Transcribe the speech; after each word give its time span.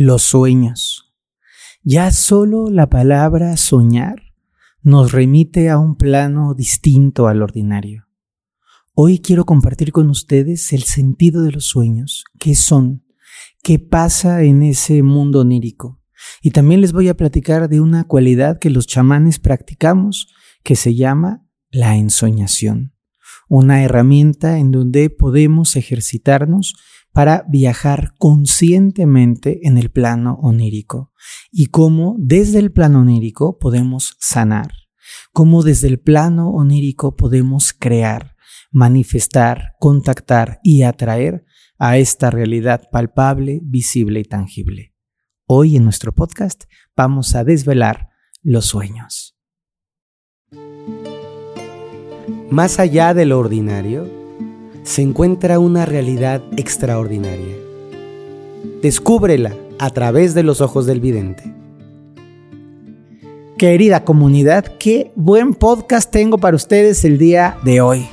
los 0.00 0.22
sueños. 0.22 1.12
Ya 1.82 2.10
solo 2.10 2.70
la 2.70 2.88
palabra 2.88 3.58
soñar 3.58 4.22
nos 4.80 5.12
remite 5.12 5.68
a 5.68 5.76
un 5.76 5.96
plano 5.96 6.54
distinto 6.54 7.28
al 7.28 7.42
ordinario. 7.42 8.06
Hoy 8.94 9.18
quiero 9.18 9.44
compartir 9.44 9.92
con 9.92 10.08
ustedes 10.08 10.72
el 10.72 10.84
sentido 10.84 11.42
de 11.42 11.52
los 11.52 11.66
sueños, 11.66 12.24
qué 12.38 12.54
son, 12.54 13.04
qué 13.62 13.78
pasa 13.78 14.42
en 14.42 14.62
ese 14.62 15.02
mundo 15.02 15.40
onírico. 15.40 16.00
Y 16.40 16.52
también 16.52 16.80
les 16.80 16.94
voy 16.94 17.08
a 17.08 17.16
platicar 17.16 17.68
de 17.68 17.82
una 17.82 18.04
cualidad 18.04 18.58
que 18.58 18.70
los 18.70 18.86
chamanes 18.86 19.38
practicamos 19.38 20.32
que 20.64 20.76
se 20.76 20.94
llama 20.94 21.46
la 21.70 21.96
ensoñación, 21.98 22.94
una 23.50 23.84
herramienta 23.84 24.60
en 24.60 24.70
donde 24.70 25.10
podemos 25.10 25.76
ejercitarnos 25.76 26.74
para 27.12 27.44
viajar 27.48 28.14
conscientemente 28.18 29.66
en 29.66 29.78
el 29.78 29.90
plano 29.90 30.38
onírico 30.42 31.12
y 31.50 31.66
cómo 31.66 32.16
desde 32.18 32.58
el 32.58 32.72
plano 32.72 33.00
onírico 33.00 33.58
podemos 33.58 34.16
sanar, 34.20 34.72
cómo 35.32 35.62
desde 35.62 35.88
el 35.88 35.98
plano 36.00 36.50
onírico 36.50 37.16
podemos 37.16 37.72
crear, 37.72 38.36
manifestar, 38.70 39.74
contactar 39.80 40.60
y 40.62 40.82
atraer 40.82 41.44
a 41.78 41.98
esta 41.98 42.30
realidad 42.30 42.82
palpable, 42.92 43.60
visible 43.62 44.20
y 44.20 44.24
tangible. 44.24 44.94
Hoy 45.46 45.76
en 45.76 45.84
nuestro 45.84 46.12
podcast 46.12 46.64
vamos 46.96 47.34
a 47.34 47.42
desvelar 47.42 48.10
los 48.42 48.66
sueños. 48.66 49.36
Más 52.50 52.78
allá 52.78 53.14
de 53.14 53.26
lo 53.26 53.38
ordinario, 53.38 54.19
se 54.82 55.02
encuentra 55.02 55.58
una 55.58 55.86
realidad 55.86 56.42
extraordinaria. 56.56 57.56
Descúbrela 58.82 59.54
a 59.78 59.90
través 59.90 60.34
de 60.34 60.42
los 60.42 60.60
ojos 60.60 60.86
del 60.86 61.00
vidente. 61.00 61.54
Querida 63.58 64.04
comunidad, 64.04 64.64
qué 64.78 65.12
buen 65.16 65.54
podcast 65.54 66.10
tengo 66.10 66.38
para 66.38 66.56
ustedes 66.56 67.04
el 67.04 67.18
día 67.18 67.58
de 67.62 67.80
hoy. 67.82 68.06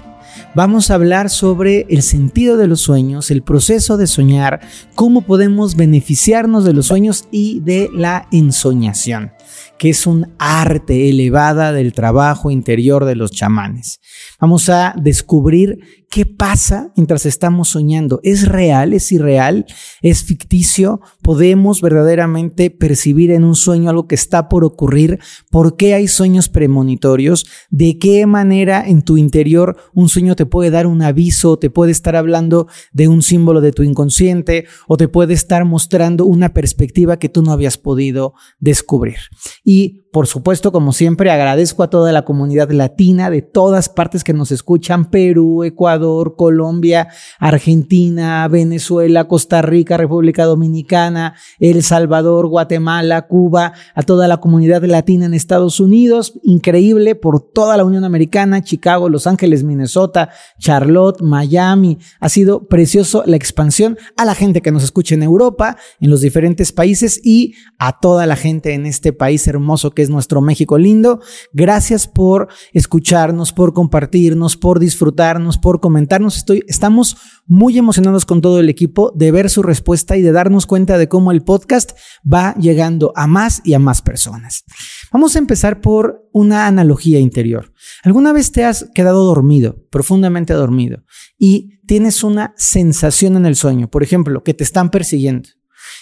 Vamos 0.55 0.89
a 0.89 0.95
hablar 0.95 1.29
sobre 1.29 1.85
el 1.89 2.01
sentido 2.01 2.57
de 2.57 2.67
los 2.67 2.81
sueños, 2.81 3.31
el 3.31 3.43
proceso 3.43 3.95
de 3.95 4.07
soñar, 4.07 4.59
cómo 4.95 5.21
podemos 5.21 5.75
beneficiarnos 5.75 6.65
de 6.65 6.73
los 6.73 6.87
sueños 6.87 7.27
y 7.31 7.59
de 7.61 7.89
la 7.93 8.27
ensoñación, 8.31 9.31
que 9.77 9.89
es 9.89 10.07
un 10.07 10.33
arte 10.39 11.09
elevada 11.09 11.71
del 11.71 11.93
trabajo 11.93 12.51
interior 12.51 13.05
de 13.05 13.15
los 13.15 13.31
chamanes. 13.31 13.99
Vamos 14.39 14.69
a 14.69 14.93
descubrir 14.97 15.79
qué 16.09 16.25
pasa 16.25 16.91
mientras 16.95 17.25
estamos 17.25 17.69
soñando. 17.69 18.19
¿Es 18.23 18.47
real? 18.47 18.93
¿Es 18.93 19.11
irreal? 19.11 19.65
¿Es 20.01 20.23
ficticio? 20.23 21.01
¿Podemos 21.21 21.81
verdaderamente 21.81 22.69
percibir 22.69 23.31
en 23.31 23.43
un 23.43 23.55
sueño 23.55 23.89
algo 23.89 24.07
que 24.07 24.15
está 24.15 24.47
por 24.49 24.63
ocurrir? 24.63 25.19
¿Por 25.51 25.75
qué 25.75 25.93
hay 25.93 26.07
sueños 26.07 26.49
premonitorios? 26.49 27.45
¿De 27.69 27.97
qué 27.97 28.25
manera 28.25 28.87
en 28.87 29.01
tu 29.01 29.17
interior 29.17 29.77
un 29.93 30.09
sueño 30.09 30.35
te 30.35 30.45
puede 30.45 30.71
dar 30.71 30.87
un 30.87 31.01
aviso? 31.01 31.57
¿Te 31.57 31.69
puede 31.69 31.91
estar 31.91 32.15
hablando 32.15 32.67
de 32.93 33.07
un 33.07 33.21
símbolo 33.21 33.61
de 33.61 33.71
tu 33.71 33.83
inconsciente? 33.83 34.65
¿O 34.87 34.97
te 34.97 35.07
puede 35.07 35.33
estar 35.33 35.65
mostrando 35.65 36.25
una 36.25 36.53
perspectiva 36.53 37.19
que 37.19 37.29
tú 37.29 37.43
no 37.43 37.51
habías 37.51 37.77
podido 37.77 38.33
descubrir? 38.59 39.17
Y 39.63 40.07
por 40.11 40.25
supuesto, 40.25 40.71
como 40.71 40.93
siempre, 40.93 41.29
agradezco 41.29 41.83
a 41.83 41.91
toda 41.91 42.11
la 42.11 42.23
comunidad 42.23 42.71
latina 42.71 43.29
de 43.29 43.43
todas 43.43 43.87
partes 43.87 44.23
que 44.23 44.33
nos 44.33 44.51
escuchan, 44.51 45.11
Perú, 45.11 45.63
Ecuador, 45.63 46.35
Colombia, 46.35 47.09
Argentina, 47.39 48.47
Venezuela, 48.47 49.27
Costa 49.27 49.61
Rica, 49.61 49.95
República 49.95 50.45
Dominicana, 50.45 51.35
El 51.59 51.83
Salvador, 51.83 52.47
Guatemala, 52.47 53.27
Cuba, 53.27 53.73
a 53.93 54.01
toda 54.01 54.27
la 54.27 54.37
comunidad 54.37 54.83
latina 54.85 55.27
en 55.27 55.35
Estados 55.35 55.79
Unidos, 55.79 56.39
increíble 56.41 57.13
por 57.13 57.39
toda 57.39 57.77
la 57.77 57.85
Unión 57.85 58.03
Americana, 58.03 58.63
Chicago, 58.63 59.09
Los 59.09 59.27
Ángeles, 59.27 59.63
Minnesota, 59.63 60.29
Charlotte, 60.57 61.21
Miami. 61.21 61.99
Ha 62.19 62.29
sido 62.29 62.67
precioso 62.67 63.23
la 63.27 63.35
expansión 63.35 63.99
a 64.15 64.25
la 64.25 64.33
gente 64.33 64.61
que 64.61 64.71
nos 64.71 64.83
escucha 64.83 65.13
en 65.13 65.21
Europa, 65.21 65.77
en 65.99 66.09
los 66.09 66.21
diferentes 66.21 66.71
países 66.71 67.21
y 67.23 67.53
a 67.77 67.99
toda 67.99 68.25
la 68.25 68.35
gente 68.35 68.73
en 68.73 68.87
este 68.87 69.13
país 69.13 69.26
hermoso 69.35 69.91
que 69.91 70.01
es 70.01 70.09
nuestro 70.09 70.41
México 70.41 70.77
lindo. 70.77 71.19
Gracias 71.53 72.07
por 72.07 72.47
escucharnos, 72.73 73.51
por 73.51 73.73
compartirnos, 73.73 74.55
por 74.57 74.79
disfrutarnos, 74.79 75.57
por 75.57 75.79
comentarnos. 75.79 76.37
Estoy, 76.37 76.63
estamos 76.67 77.17
muy 77.45 77.77
emocionados 77.77 78.25
con 78.25 78.41
todo 78.41 78.59
el 78.59 78.69
equipo 78.69 79.11
de 79.15 79.31
ver 79.31 79.49
su 79.49 79.63
respuesta 79.63 80.17
y 80.17 80.21
de 80.21 80.31
darnos 80.31 80.65
cuenta 80.65 80.97
de 80.97 81.07
cómo 81.07 81.31
el 81.31 81.43
podcast 81.43 81.91
va 82.21 82.55
llegando 82.55 83.11
a 83.15 83.27
más 83.27 83.61
y 83.63 83.73
a 83.73 83.79
más 83.79 84.01
personas. 84.01 84.63
Vamos 85.11 85.35
a 85.35 85.39
empezar 85.39 85.81
por 85.81 86.27
una 86.31 86.67
analogía 86.67 87.19
interior. 87.19 87.73
¿Alguna 88.03 88.33
vez 88.33 88.51
te 88.51 88.63
has 88.63 88.89
quedado 88.93 89.25
dormido, 89.25 89.85
profundamente 89.89 90.53
dormido, 90.53 91.03
y 91.37 91.79
tienes 91.85 92.23
una 92.23 92.53
sensación 92.57 93.37
en 93.37 93.45
el 93.45 93.55
sueño, 93.55 93.89
por 93.89 94.03
ejemplo, 94.03 94.43
que 94.43 94.53
te 94.53 94.63
están 94.63 94.91
persiguiendo? 94.91 95.49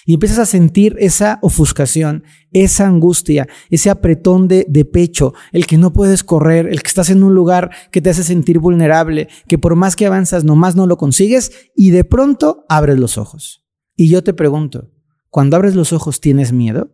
Y 0.06 0.14
empiezas 0.14 0.40
a 0.40 0.46
sentir 0.46 0.96
esa 1.00 1.40
ofuscación, 1.42 2.24
esa 2.52 2.88
angustia, 2.88 3.48
ese 3.70 3.90
apretón 3.90 4.48
de, 4.48 4.66
pecho, 4.92 5.34
el 5.52 5.66
que 5.66 5.78
no 5.78 5.94
puedes 5.94 6.24
correr, 6.24 6.68
el 6.68 6.82
que 6.82 6.88
estás 6.88 7.10
en 7.10 7.24
un 7.24 7.34
lugar 7.34 7.72
que 7.92 8.02
te 8.02 8.10
hace 8.10 8.24
sentir 8.24 8.60
vulnerable, 8.60 9.28
que 9.48 9.58
por 9.58 9.76
más 9.76 9.96
que 9.96 10.06
avanzas 10.06 10.44
nomás 10.44 10.76
no 10.76 10.88
lo 10.88 10.98
consigues 10.98 11.52
y 11.76 11.92
de 11.92 12.04
pronto 12.04 12.66
abres 12.70 13.00
los 13.00 13.18
ojos. 13.18 13.66
Y 13.96 14.10
yo 14.10 14.24
te 14.24 14.34
pregunto, 14.34 14.92
cuando 15.30 15.58
abres 15.58 15.76
los 15.76 15.94
ojos 15.94 16.22
tienes 16.22 16.54
miedo? 16.54 16.92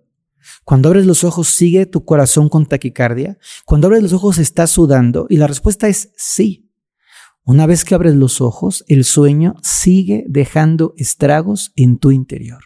Cuando 0.63 0.89
abres 0.89 1.05
los 1.05 1.23
ojos 1.23 1.47
sigue 1.49 1.85
tu 1.85 2.05
corazón 2.05 2.49
con 2.49 2.65
taquicardia? 2.65 3.37
Cuando 3.65 3.87
abres 3.87 4.03
los 4.03 4.13
ojos 4.13 4.37
estás 4.37 4.71
sudando? 4.71 5.27
Y 5.29 5.37
la 5.37 5.47
respuesta 5.47 5.87
es 5.87 6.11
sí. 6.15 6.71
Una 7.43 7.65
vez 7.65 7.85
que 7.85 7.95
abres 7.95 8.15
los 8.15 8.39
ojos, 8.41 8.83
el 8.87 9.03
sueño 9.03 9.55
sigue 9.63 10.25
dejando 10.27 10.93
estragos 10.97 11.71
en 11.75 11.97
tu 11.97 12.11
interior. 12.11 12.63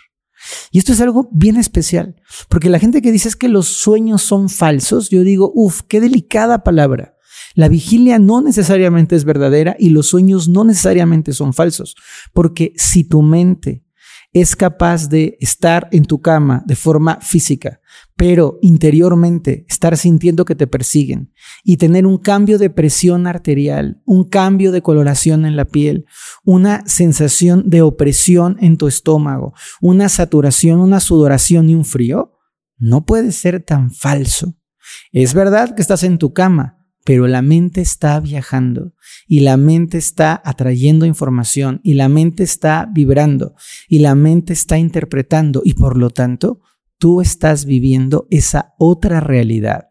Y 0.71 0.79
esto 0.79 0.93
es 0.93 1.01
algo 1.01 1.29
bien 1.31 1.57
especial, 1.57 2.15
porque 2.49 2.69
la 2.69 2.79
gente 2.79 3.01
que 3.01 3.11
dice 3.11 3.27
es 3.27 3.35
que 3.35 3.49
los 3.49 3.67
sueños 3.67 4.21
son 4.21 4.49
falsos, 4.49 5.09
yo 5.09 5.23
digo, 5.23 5.51
uff, 5.55 5.81
qué 5.87 6.01
delicada 6.01 6.63
palabra. 6.63 7.15
La 7.53 7.69
vigilia 7.69 8.19
no 8.19 8.41
necesariamente 8.41 9.15
es 9.15 9.23
verdadera 9.23 9.77
y 9.79 9.89
los 9.89 10.07
sueños 10.07 10.49
no 10.49 10.65
necesariamente 10.65 11.31
son 11.31 11.53
falsos, 11.53 11.95
porque 12.33 12.73
si 12.75 13.05
tu 13.05 13.21
mente 13.21 13.84
es 14.35 14.57
capaz 14.57 15.07
de 15.07 15.37
estar 15.39 15.87
en 15.93 16.03
tu 16.03 16.21
cama 16.21 16.61
de 16.65 16.75
forma 16.75 17.19
física, 17.21 17.79
pero 18.17 18.59
interiormente 18.61 19.65
estar 19.69 19.95
sintiendo 19.95 20.43
que 20.43 20.55
te 20.55 20.67
persiguen 20.67 21.31
y 21.63 21.77
tener 21.77 22.05
un 22.05 22.17
cambio 22.17 22.57
de 22.57 22.69
presión 22.69 23.27
arterial, 23.27 24.01
un 24.03 24.27
cambio 24.27 24.73
de 24.73 24.81
coloración 24.81 25.45
en 25.45 25.55
la 25.55 25.63
piel, 25.63 26.05
una 26.43 26.85
sensación 26.85 27.69
de 27.69 27.81
opresión 27.81 28.57
en 28.59 28.75
tu 28.75 28.87
estómago, 28.87 29.53
una 29.79 30.09
saturación, 30.09 30.81
una 30.81 30.99
sudoración 30.99 31.69
y 31.69 31.75
un 31.75 31.85
frío, 31.85 32.33
no 32.77 33.05
puede 33.05 33.31
ser 33.31 33.63
tan 33.63 33.89
falso. 33.89 34.53
Es 35.13 35.33
verdad 35.33 35.75
que 35.75 35.81
estás 35.81 36.03
en 36.03 36.17
tu 36.17 36.33
cama, 36.33 36.74
pero 37.05 37.27
la 37.27 37.41
mente 37.41 37.79
está 37.79 38.19
viajando 38.19 38.93
y 39.27 39.41
la 39.41 39.55
mente 39.55 39.97
está 39.97 40.41
atrayendo 40.43 41.05
información 41.05 41.79
y 41.83 41.93
la 41.93 42.09
mente 42.09 42.43
está 42.43 42.89
vibrando 42.91 43.53
y 43.87 43.99
la 43.99 44.15
mente 44.15 44.51
está 44.51 44.77
interpretando 44.77 45.61
y 45.63 45.75
por 45.75 45.97
lo 45.97 46.09
tanto 46.09 46.59
tú 46.97 47.21
estás 47.21 47.65
viviendo 47.65 48.27
esa 48.31 48.73
otra 48.79 49.21
realidad 49.21 49.85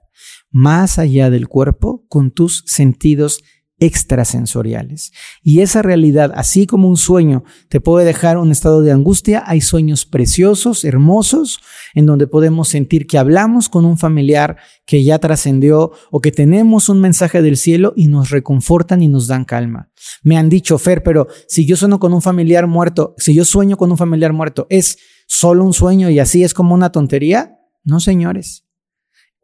más 0.51 0.99
allá 0.99 1.31
del 1.31 1.49
cuerpo 1.49 2.05
con 2.09 2.31
tus 2.31 2.65
sentidos 2.67 3.43
extrasensoriales. 3.79 5.13
Y 5.43 5.61
esa 5.61 5.83
realidad, 5.83 6.33
así 6.37 6.67
como 6.67 6.89
un 6.89 6.97
sueño 6.97 7.45
te 7.69 7.81
puede 7.81 8.07
dejar 8.07 8.39
un 8.39 8.51
estado 8.51 8.83
de 8.83 8.93
angustia, 8.93 9.43
hay 9.47 9.61
sueños 9.61 10.07
preciosos, 10.07 10.85
hermosos, 10.85 11.61
en 11.95 12.07
donde 12.07 12.27
podemos 12.27 12.69
sentir 12.69 13.07
que 13.07 13.19
hablamos 13.19 13.69
con 13.69 13.85
un 13.85 13.99
familiar 13.99 14.57
que 14.87 15.03
ya 15.03 15.19
trascendió 15.19 15.93
o 16.11 16.21
que 16.21 16.33
tenemos 16.33 16.89
un 16.89 17.01
mensaje 17.01 17.43
del 17.43 17.57
cielo 17.57 17.93
y 17.97 18.07
nos 18.07 18.31
reconfortan 18.31 19.03
y 19.03 19.09
nos 19.09 19.27
dan 19.27 19.45
calma. 19.45 19.91
Me 20.23 20.37
han 20.37 20.49
dicho, 20.49 20.79
Fer, 20.79 21.03
pero 21.03 21.27
si 21.49 21.67
yo 21.67 21.77
sueño 21.77 21.99
con 21.99 22.13
un 22.15 22.23
familiar 22.23 22.67
muerto, 22.67 23.15
si 23.19 23.35
yo 23.35 23.45
sueño 23.45 23.77
con 23.77 23.91
un 23.91 23.99
familiar 23.99 24.33
muerto, 24.33 24.67
¿es 24.71 24.99
solo 25.27 25.65
un 25.65 25.73
sueño 25.73 26.11
y 26.11 26.19
así 26.19 26.45
es 26.45 26.55
como 26.55 26.75
una 26.75 26.93
tontería? 26.93 27.59
No, 27.83 28.01
señores. 28.01 28.64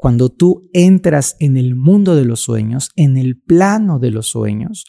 Cuando 0.00 0.30
tú 0.30 0.70
entras 0.72 1.36
en 1.40 1.58
el 1.58 1.76
mundo 1.76 2.16
de 2.16 2.24
los 2.24 2.40
sueños, 2.40 2.90
en 2.96 3.18
el 3.18 3.38
plano 3.38 3.98
de 3.98 4.10
los 4.10 4.28
sueños, 4.28 4.86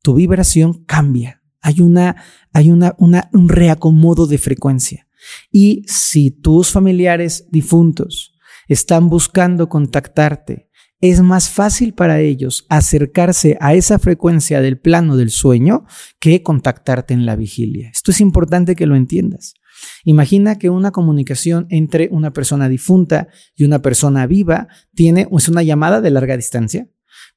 tu 0.00 0.14
vibración 0.14 0.82
cambia. 0.84 1.42
Hay 1.60 1.82
una, 1.82 2.16
hay 2.54 2.70
una, 2.70 2.94
una, 2.96 3.28
un 3.34 3.50
reacomodo 3.50 4.26
de 4.26 4.38
frecuencia. 4.38 5.08
Y 5.52 5.82
si 5.86 6.30
tus 6.30 6.70
familiares 6.70 7.46
difuntos 7.50 8.32
están 8.66 9.10
buscando 9.10 9.68
contactarte, 9.68 10.70
es 11.02 11.20
más 11.20 11.50
fácil 11.50 11.92
para 11.92 12.20
ellos 12.20 12.64
acercarse 12.70 13.58
a 13.60 13.74
esa 13.74 13.98
frecuencia 13.98 14.62
del 14.62 14.78
plano 14.78 15.18
del 15.18 15.28
sueño 15.28 15.84
que 16.18 16.42
contactarte 16.42 17.12
en 17.12 17.26
la 17.26 17.36
vigilia. 17.36 17.90
Esto 17.90 18.10
es 18.10 18.22
importante 18.22 18.74
que 18.74 18.86
lo 18.86 18.96
entiendas. 18.96 19.52
Imagina 20.04 20.58
que 20.58 20.70
una 20.70 20.90
comunicación 20.90 21.66
entre 21.70 22.08
una 22.10 22.32
persona 22.32 22.68
difunta 22.68 23.28
y 23.54 23.64
una 23.64 23.80
persona 23.80 24.26
viva 24.26 24.68
tiene 24.94 25.28
es 25.30 25.48
una 25.48 25.62
llamada 25.62 26.00
de 26.00 26.10
larga 26.10 26.36
distancia. 26.36 26.88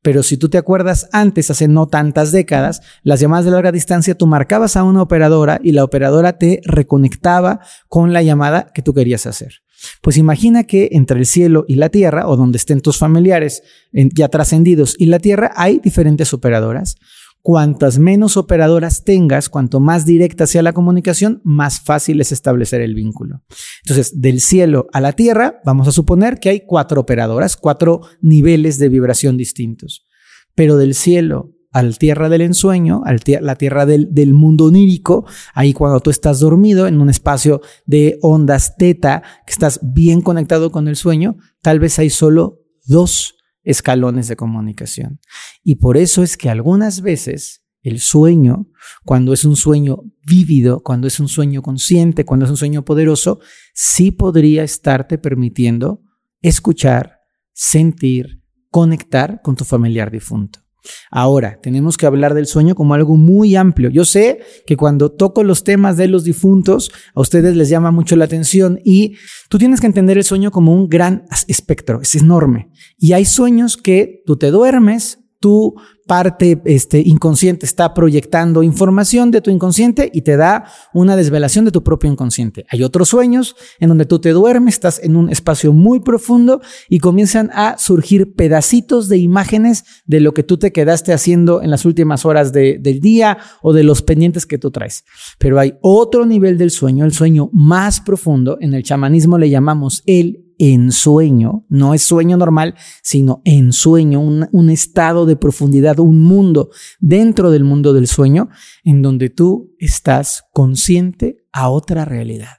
Pero 0.02 0.24
si 0.24 0.38
tú 0.38 0.50
te 0.50 0.58
acuerdas 0.58 1.10
antes, 1.12 1.52
hace 1.52 1.68
no 1.68 1.88
tantas 1.88 2.32
décadas, 2.32 2.82
las 3.04 3.20
llamadas 3.20 3.46
de 3.46 3.52
larga 3.52 3.72
distancia, 3.72 4.16
tú 4.16 4.28
marcabas 4.28 4.78
a 4.78 4.84
una 4.84 5.02
operadora 5.02 5.60
y 5.62 5.74
la 5.74 5.84
operadora 5.84 6.38
te 6.38 6.62
reconectaba 6.64 7.60
con 7.90 8.14
la 8.14 8.24
llamada 8.24 8.72
que 8.74 8.82
tú 8.82 8.94
querías 8.94 9.26
hacer. 9.26 9.62
Pues 10.02 10.18
imagina 10.18 10.64
que 10.64 10.90
entre 10.92 11.20
el 11.20 11.26
cielo 11.26 11.66
y 11.68 11.76
la 11.76 11.90
tierra, 11.90 12.28
o 12.28 12.38
donde 12.38 12.58
estén 12.58 12.82
tus 12.82 12.98
familiares 12.98 13.64
ya 13.92 14.30
trascendidos 14.30 14.96
y 14.98 15.08
la 15.08 15.20
tierra, 15.20 15.52
hay 15.56 15.80
diferentes 15.80 16.34
operadoras. 16.34 16.96
Cuantas 17.42 18.00
menos 18.00 18.36
operadoras 18.36 19.06
tengas, 19.06 19.48
cuanto 19.48 19.80
más 19.80 20.06
directa 20.06 20.46
sea 20.46 20.62
la 20.62 20.74
comunicación, 20.74 21.42
más 21.46 21.80
fácil 21.80 22.20
es 22.20 22.34
establecer 22.34 22.82
el 22.82 22.96
vínculo. 22.96 23.44
Entonces, 23.84 24.20
del 24.20 24.42
cielo 24.42 24.88
a 24.92 25.00
la 25.00 25.14
tierra, 25.14 25.62
vamos 25.64 25.88
a 25.88 25.94
suponer 25.94 26.40
que 26.40 26.50
hay 26.50 26.62
cuatro 26.66 27.00
operadoras, 27.00 27.56
cuatro 27.56 28.02
niveles 28.22 28.78
de 28.78 28.90
vibración 28.90 29.38
distintos. 29.38 30.06
Pero 30.54 30.76
del 30.76 30.96
cielo 30.96 31.56
a 31.72 31.84
la 31.84 31.94
tierra 31.94 32.30
del 32.30 32.42
ensueño, 32.42 33.04
a 33.06 33.14
la 33.14 33.56
tierra 33.56 33.86
del, 33.86 34.14
del, 34.14 34.34
mundo 34.34 34.66
onírico, 34.66 35.26
ahí 35.54 35.72
cuando 35.74 36.00
tú 36.02 36.10
estás 36.10 36.40
dormido 36.40 36.88
en 36.88 37.00
un 37.00 37.10
espacio 37.10 37.62
de 37.86 38.18
ondas 38.22 38.76
teta, 38.76 39.24
que 39.46 39.54
estás 39.54 39.80
bien 39.82 40.22
conectado 40.22 40.72
con 40.72 40.88
el 40.88 40.96
sueño, 40.96 41.38
tal 41.62 41.80
vez 41.80 42.00
hay 42.00 42.10
solo 42.10 42.60
dos 42.86 43.39
escalones 43.70 44.28
de 44.28 44.36
comunicación. 44.36 45.20
Y 45.64 45.76
por 45.76 45.96
eso 45.96 46.24
es 46.24 46.38
que 46.38 46.50
algunas 46.50 47.02
veces 47.02 47.64
el 47.84 48.00
sueño, 48.00 48.68
cuando 49.06 49.32
es 49.32 49.46
un 49.46 49.56
sueño 49.56 50.00
vívido, 50.26 50.82
cuando 50.82 51.08
es 51.08 51.20
un 51.20 51.28
sueño 51.28 51.62
consciente, 51.62 52.26
cuando 52.26 52.46
es 52.46 52.52
un 52.52 52.58
sueño 52.58 52.84
poderoso, 52.84 53.40
sí 53.74 54.12
podría 54.12 54.64
estarte 54.64 55.18
permitiendo 55.18 56.02
escuchar, 56.42 57.20
sentir, 57.54 58.42
conectar 58.72 59.42
con 59.44 59.56
tu 59.56 59.66
familiar 59.66 60.10
difunto. 60.10 60.62
Ahora, 61.12 61.60
tenemos 61.62 61.98
que 61.98 62.06
hablar 62.06 62.34
del 62.34 62.46
sueño 62.46 62.76
como 62.76 62.94
algo 62.94 63.16
muy 63.16 63.56
amplio. 63.56 63.90
Yo 63.90 64.06
sé 64.06 64.40
que 64.66 64.78
cuando 64.78 65.12
toco 65.12 65.44
los 65.44 65.64
temas 65.64 65.98
de 65.98 66.08
los 66.08 66.24
difuntos, 66.24 66.92
a 67.14 67.22
ustedes 67.22 67.56
les 67.56 67.70
llama 67.70 67.92
mucho 67.92 68.16
la 68.16 68.26
atención 68.26 68.80
y 68.84 69.16
tú 69.50 69.58
tienes 69.58 69.82
que 69.82 69.88
entender 69.88 70.18
el 70.18 70.24
sueño 70.24 70.52
como 70.52 70.74
un 70.74 70.88
gran 70.88 71.26
espectro, 71.48 72.02
es 72.02 72.16
enorme. 72.16 72.70
Y 72.98 73.14
hay 73.14 73.26
sueños 73.26 73.78
que 73.78 74.22
tú 74.26 74.38
te 74.38 74.52
duermes, 74.52 75.20
tú 75.40 75.76
parte 76.10 76.60
este, 76.66 77.02
inconsciente 77.06 77.68
está 77.68 77.94
proyectando 77.94 78.64
información 78.64 79.30
de 79.30 79.42
tu 79.42 79.52
inconsciente 79.52 80.10
y 80.12 80.24
te 80.24 80.38
da 80.38 80.66
una 80.92 81.16
desvelación 81.16 81.66
de 81.66 81.72
tu 81.72 81.84
propio 81.84 82.12
inconsciente. 82.12 82.66
Hay 82.70 82.82
otros 82.84 83.10
sueños 83.10 83.56
en 83.80 83.90
donde 83.90 84.06
tú 84.06 84.20
te 84.20 84.32
duermes, 84.32 84.74
estás 84.74 85.00
en 85.04 85.16
un 85.16 85.30
espacio 85.30 85.72
muy 85.72 86.00
profundo 86.00 86.62
y 86.90 86.98
comienzan 86.98 87.52
a 87.54 87.78
surgir 87.78 88.34
pedacitos 88.34 89.08
de 89.08 89.20
imágenes 89.20 89.86
de 90.06 90.20
lo 90.20 90.34
que 90.34 90.42
tú 90.42 90.58
te 90.58 90.72
quedaste 90.72 91.14
haciendo 91.14 91.62
en 91.62 91.70
las 91.70 91.86
últimas 91.86 92.26
horas 92.26 92.52
del 92.52 93.00
día 93.00 93.38
o 93.62 93.72
de 93.72 93.84
los 93.84 94.02
pendientes 94.02 94.48
que 94.48 94.58
tú 94.58 94.72
traes. 94.72 95.06
Pero 95.38 95.60
hay 95.60 95.76
otro 95.82 96.26
nivel 96.26 96.58
del 96.58 96.72
sueño, 96.72 97.06
el 97.06 97.14
sueño 97.14 97.52
más 97.54 98.02
profundo, 98.02 98.58
en 98.60 98.74
el 98.74 98.82
chamanismo 98.82 99.38
le 99.38 99.52
llamamos 99.52 100.02
el 100.08 100.49
en 100.60 100.92
sueño, 100.92 101.66
no 101.70 101.94
es 101.94 102.04
sueño 102.04 102.36
normal, 102.36 102.76
sino 103.02 103.42
en 103.46 103.72
sueño, 103.72 104.20
un, 104.20 104.70
estado 104.70 105.26
de 105.26 105.38
profundidad, 105.38 106.00
un 106.00 106.22
mundo 106.22 106.70
dentro 107.00 107.50
del 107.50 107.64
mundo 107.64 107.94
del 107.94 108.08
sueño, 108.08 108.50
en 108.84 109.02
donde 109.02 109.30
tú 109.30 109.74
estás 109.80 110.44
consciente 110.54 111.38
a 111.54 111.70
otra 111.70 112.04
realidad. 112.04 112.58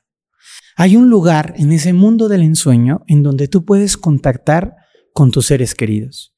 Hay 0.76 0.96
un 0.96 1.10
lugar 1.10 1.52
en 1.58 1.72
ese 1.72 1.92
mundo 1.92 2.28
del 2.28 2.40
ensueño 2.40 3.02
en 3.06 3.22
donde 3.22 3.48
tú 3.48 3.66
puedes 3.66 3.98
contactar 3.98 4.76
con 5.12 5.30
tus 5.30 5.46
seres 5.46 5.74
queridos, 5.74 6.34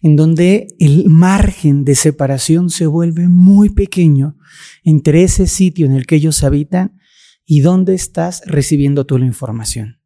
en 0.00 0.16
donde 0.16 0.68
el 0.78 1.10
margen 1.10 1.84
de 1.84 1.96
separación 1.96 2.70
se 2.70 2.86
vuelve 2.86 3.28
muy 3.28 3.68
pequeño 3.68 4.38
entre 4.84 5.22
ese 5.22 5.46
sitio 5.46 5.84
en 5.84 5.92
el 5.92 6.06
que 6.06 6.16
ellos 6.16 6.42
habitan 6.44 6.98
y 7.44 7.60
donde 7.60 7.92
estás 7.92 8.40
recibiendo 8.46 9.04
tú 9.04 9.18
la 9.18 9.26
información. 9.26 9.98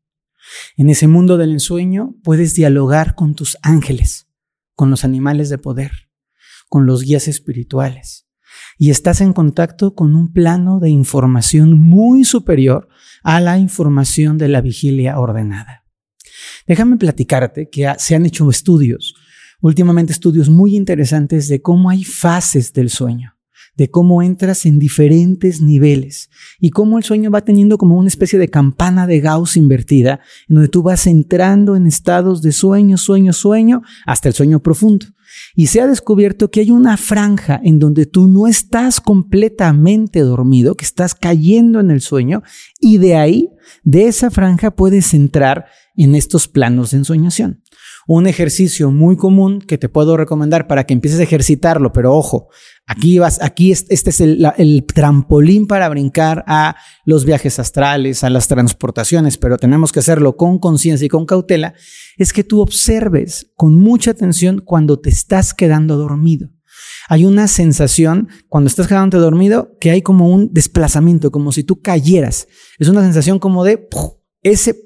En 0.77 0.91
ese 0.91 1.09
mundo 1.09 1.37
del 1.37 1.53
ensueño 1.53 2.15
puedes 2.23 2.55
dialogar 2.55 3.15
con 3.15 3.35
tus 3.35 3.57
ángeles, 3.63 4.29
con 4.75 4.91
los 4.91 5.05
animales 5.05 5.49
de 5.49 5.59
poder, 5.59 5.93
con 6.69 6.87
los 6.87 7.03
guías 7.03 7.29
espirituales. 7.29 8.27
Y 8.77 8.91
estás 8.91 9.21
en 9.21 9.33
contacto 9.33 9.95
con 9.95 10.15
un 10.15 10.33
plano 10.33 10.81
de 10.81 10.91
información 10.91 11.79
muy 11.79 12.25
superior 12.25 12.89
a 13.23 13.41
la 13.41 13.59
información 13.59 14.39
de 14.39 14.49
la 14.49 14.61
vigilia 14.61 15.19
ordenada. 15.19 15.85
Déjame 16.67 16.97
platicarte 16.97 17.69
que 17.71 17.93
se 17.99 18.15
han 18.15 18.27
hecho 18.27 18.49
estudios, 18.51 19.15
últimamente 19.61 20.13
estudios 20.13 20.49
muy 20.49 20.77
interesantes 20.77 21.49
de 21.49 21.61
cómo 21.61 21.91
hay 21.91 22.05
fases 22.05 22.73
del 22.73 22.91
sueño 22.91 23.38
de 23.79 23.89
cómo 23.89 24.23
entras 24.23 24.67
en 24.67 24.79
diferentes 24.79 25.63
niveles 25.63 26.29
y 26.61 26.71
cómo 26.71 26.99
el 26.99 27.05
sueño 27.05 27.31
va 27.31 27.45
teniendo 27.45 27.79
como 27.79 27.97
una 27.97 28.09
especie 28.09 28.39
de 28.39 28.49
campana 28.49 29.07
de 29.07 29.21
Gauss 29.21 29.57
invertida, 29.57 30.21
en 30.49 30.57
donde 30.57 30.69
tú 30.69 30.83
vas 30.83 31.07
entrando 31.07 31.77
en 31.77 31.87
estados 31.87 32.43
de 32.43 32.51
sueño, 32.51 32.99
sueño, 32.99 33.33
sueño, 33.33 33.83
hasta 34.05 34.29
el 34.29 34.35
sueño 34.35 34.61
profundo. 34.61 35.07
Y 35.55 35.69
se 35.69 35.81
ha 35.81 35.87
descubierto 35.87 36.51
que 36.51 36.61
hay 36.61 36.71
una 36.71 36.97
franja 36.97 37.61
en 37.63 37.79
donde 37.79 38.07
tú 38.07 38.29
no 38.29 38.47
estás 38.47 39.01
completamente 39.01 40.21
dormido, 40.21 40.75
que 40.75 40.85
estás 40.85 41.15
cayendo 41.15 41.81
en 41.81 41.91
el 41.91 42.01
sueño, 42.01 42.43
y 42.81 42.99
de 42.99 43.17
ahí, 43.17 43.51
de 43.85 44.07
esa 44.09 44.31
franja, 44.31 44.71
puedes 44.71 45.15
entrar 45.15 45.67
en 45.97 46.15
estos 46.15 46.49
planos 46.49 46.93
de 46.93 46.99
ensoñación. 46.99 47.63
Un 48.07 48.27
ejercicio 48.27 48.91
muy 48.91 49.17
común 49.17 49.61
que 49.61 49.77
te 49.77 49.89
puedo 49.89 50.17
recomendar 50.17 50.67
para 50.67 50.85
que 50.85 50.95
empieces 50.95 51.21
a 51.21 51.25
ejercitarlo, 51.25 51.93
pero 51.93 52.15
ojo, 52.15 52.49
Aquí 52.91 53.19
vas, 53.19 53.39
aquí 53.43 53.71
este 53.71 53.93
es 53.93 54.21
el, 54.23 54.51
el, 54.57 54.87
trampolín 54.87 55.67
para 55.67 55.91
brincar 55.91 56.43
a 56.47 56.75
los 57.05 57.27
viajes 57.27 57.59
astrales, 57.59 58.25
a 58.25 58.31
las 58.31 58.49
transportaciones, 58.49 59.37
pero 59.37 59.59
tenemos 59.59 59.93
que 59.93 59.99
hacerlo 59.99 60.39
con 60.39 60.59
conciencia 60.59 61.05
y 61.05 61.11
con 61.11 61.27
cautela. 61.27 61.75
Es 62.17 62.33
que 62.33 62.45
tú 62.45 62.63
observes 62.63 63.53
con 63.57 63.77
mucha 63.77 64.13
atención 64.13 64.63
cuando 64.65 64.99
te 64.99 65.11
estás 65.19 65.53
quedando 65.53 65.97
dormido. 65.97 66.51
Hay 67.09 67.25
una 67.25 67.49
sensación 67.49 68.29
cuando 68.49 68.69
estás 68.69 68.87
quedando 68.87 69.19
dormido 69.21 69.77
que 69.81 69.91
hay 69.91 70.03
como 70.03 70.29
un 70.29 70.53
desplazamiento, 70.53 71.31
como 71.31 71.53
si 71.53 71.65
tú 71.65 71.81
cayeras. 71.81 72.47
Es 72.79 72.89
una 72.89 73.03
sensación 73.03 73.39
como 73.39 73.65
de 73.65 73.89
ese 74.43 74.85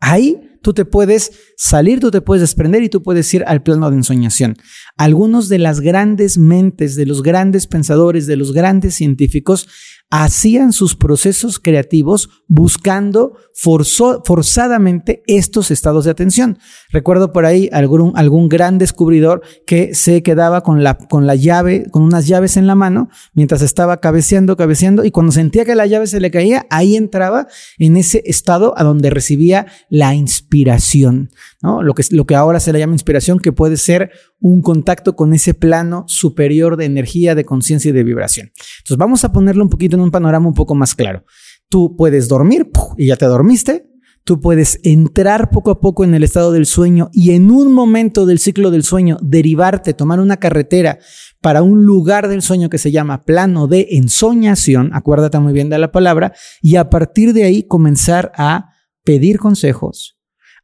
ahí 0.00 0.50
tú 0.62 0.74
te 0.74 0.84
puedes 0.84 1.32
salir, 1.56 2.00
tú 2.00 2.10
te 2.10 2.20
puedes 2.20 2.42
desprender 2.42 2.82
y 2.82 2.90
tú 2.90 3.02
puedes 3.02 3.32
ir 3.32 3.44
al 3.46 3.62
plano 3.62 3.90
de 3.90 3.96
ensoñación. 3.96 4.56
Algunos 5.00 5.48
de 5.48 5.58
las 5.58 5.80
grandes 5.80 6.36
mentes, 6.36 6.94
de 6.94 7.06
los 7.06 7.22
grandes 7.22 7.66
pensadores, 7.66 8.26
de 8.26 8.36
los 8.36 8.52
grandes 8.52 8.96
científicos 8.96 9.66
hacían 10.10 10.72
sus 10.72 10.96
procesos 10.96 11.60
creativos 11.60 12.28
buscando 12.48 13.36
forzadamente 13.54 15.22
estos 15.26 15.70
estados 15.70 16.04
de 16.04 16.10
atención. 16.10 16.58
Recuerdo 16.90 17.32
por 17.32 17.46
ahí 17.46 17.68
algún, 17.72 18.12
algún 18.16 18.48
gran 18.48 18.76
descubridor 18.76 19.42
que 19.66 19.94
se 19.94 20.22
quedaba 20.22 20.62
con 20.62 20.82
la, 20.82 20.98
con 20.98 21.26
la 21.26 21.36
llave, 21.36 21.86
con 21.90 22.02
unas 22.02 22.26
llaves 22.26 22.56
en 22.56 22.66
la 22.66 22.74
mano, 22.74 23.08
mientras 23.34 23.62
estaba 23.62 24.00
cabeceando, 24.00 24.56
cabeceando, 24.56 25.04
y 25.04 25.12
cuando 25.12 25.30
sentía 25.32 25.64
que 25.64 25.76
la 25.76 25.86
llave 25.86 26.08
se 26.08 26.20
le 26.20 26.32
caía, 26.32 26.66
ahí 26.70 26.96
entraba 26.96 27.46
en 27.78 27.96
ese 27.96 28.22
estado 28.26 28.74
a 28.76 28.82
donde 28.82 29.10
recibía 29.10 29.66
la 29.88 30.14
inspiración, 30.14 31.30
Lo 31.62 31.92
que, 31.94 32.02
lo 32.10 32.24
que 32.24 32.34
ahora 32.34 32.58
se 32.58 32.72
le 32.72 32.78
llama 32.78 32.94
inspiración, 32.94 33.38
que 33.38 33.52
puede 33.52 33.76
ser 33.76 34.10
un 34.38 34.62
contacto 34.62 35.14
con 35.14 35.34
ese 35.34 35.52
plano 35.52 36.04
superior 36.06 36.76
de 36.76 36.86
energía, 36.86 37.34
de 37.34 37.44
conciencia 37.44 37.90
y 37.90 37.92
de 37.92 38.02
vibración. 38.02 38.50
Entonces 38.78 38.96
vamos 38.96 39.24
a 39.24 39.32
ponerlo 39.32 39.62
un 39.62 39.68
poquito 39.68 39.96
en 39.96 40.02
un 40.02 40.10
panorama 40.10 40.48
un 40.48 40.54
poco 40.54 40.74
más 40.74 40.94
claro. 40.94 41.24
Tú 41.68 41.96
puedes 41.96 42.28
dormir 42.28 42.70
y 42.96 43.08
ya 43.08 43.16
te 43.16 43.26
dormiste. 43.26 43.86
Tú 44.24 44.40
puedes 44.40 44.78
entrar 44.84 45.50
poco 45.50 45.70
a 45.70 45.80
poco 45.80 46.04
en 46.04 46.14
el 46.14 46.22
estado 46.22 46.52
del 46.52 46.66
sueño 46.66 47.10
y 47.12 47.32
en 47.32 47.50
un 47.50 47.72
momento 47.72 48.26
del 48.26 48.38
ciclo 48.38 48.70
del 48.70 48.82
sueño 48.82 49.16
derivarte, 49.22 49.94
tomar 49.94 50.20
una 50.20 50.36
carretera 50.36 50.98
para 51.40 51.62
un 51.62 51.84
lugar 51.84 52.28
del 52.28 52.42
sueño 52.42 52.68
que 52.68 52.78
se 52.78 52.92
llama 52.92 53.24
plano 53.24 53.66
de 53.66 53.88
ensoñación, 53.92 54.90
acuérdate 54.92 55.38
muy 55.38 55.54
bien 55.54 55.70
de 55.70 55.78
la 55.78 55.90
palabra, 55.90 56.34
y 56.60 56.76
a 56.76 56.90
partir 56.90 57.32
de 57.32 57.44
ahí 57.44 57.62
comenzar 57.62 58.30
a 58.36 58.70
pedir 59.04 59.38
consejos, 59.38 60.19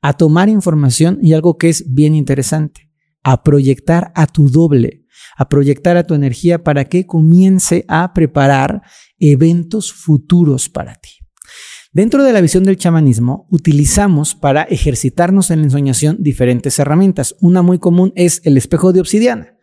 a 0.06 0.12
tomar 0.12 0.48
información 0.48 1.18
y 1.20 1.32
algo 1.32 1.58
que 1.58 1.68
es 1.68 1.92
bien 1.92 2.14
interesante 2.14 2.88
a 3.24 3.42
proyectar 3.42 4.12
a 4.14 4.28
tu 4.28 4.48
doble, 4.48 5.04
a 5.36 5.48
proyectar 5.48 5.96
a 5.96 6.04
tu 6.04 6.14
energía 6.14 6.62
para 6.62 6.84
que 6.84 7.06
comience 7.06 7.84
a 7.88 8.14
preparar 8.14 8.82
eventos 9.18 9.92
futuros 9.92 10.68
para 10.68 10.94
ti. 10.94 11.10
Dentro 11.92 12.22
de 12.22 12.32
la 12.32 12.40
visión 12.40 12.62
del 12.62 12.76
chamanismo, 12.76 13.48
utilizamos 13.50 14.36
para 14.36 14.62
ejercitarnos 14.62 15.50
en 15.50 15.58
la 15.58 15.64
ensoñación 15.64 16.18
diferentes 16.20 16.78
herramientas. 16.78 17.34
Una 17.40 17.62
muy 17.62 17.80
común 17.80 18.12
es 18.14 18.42
el 18.44 18.56
espejo 18.56 18.92
de 18.92 19.00
obsidiana. 19.00 19.56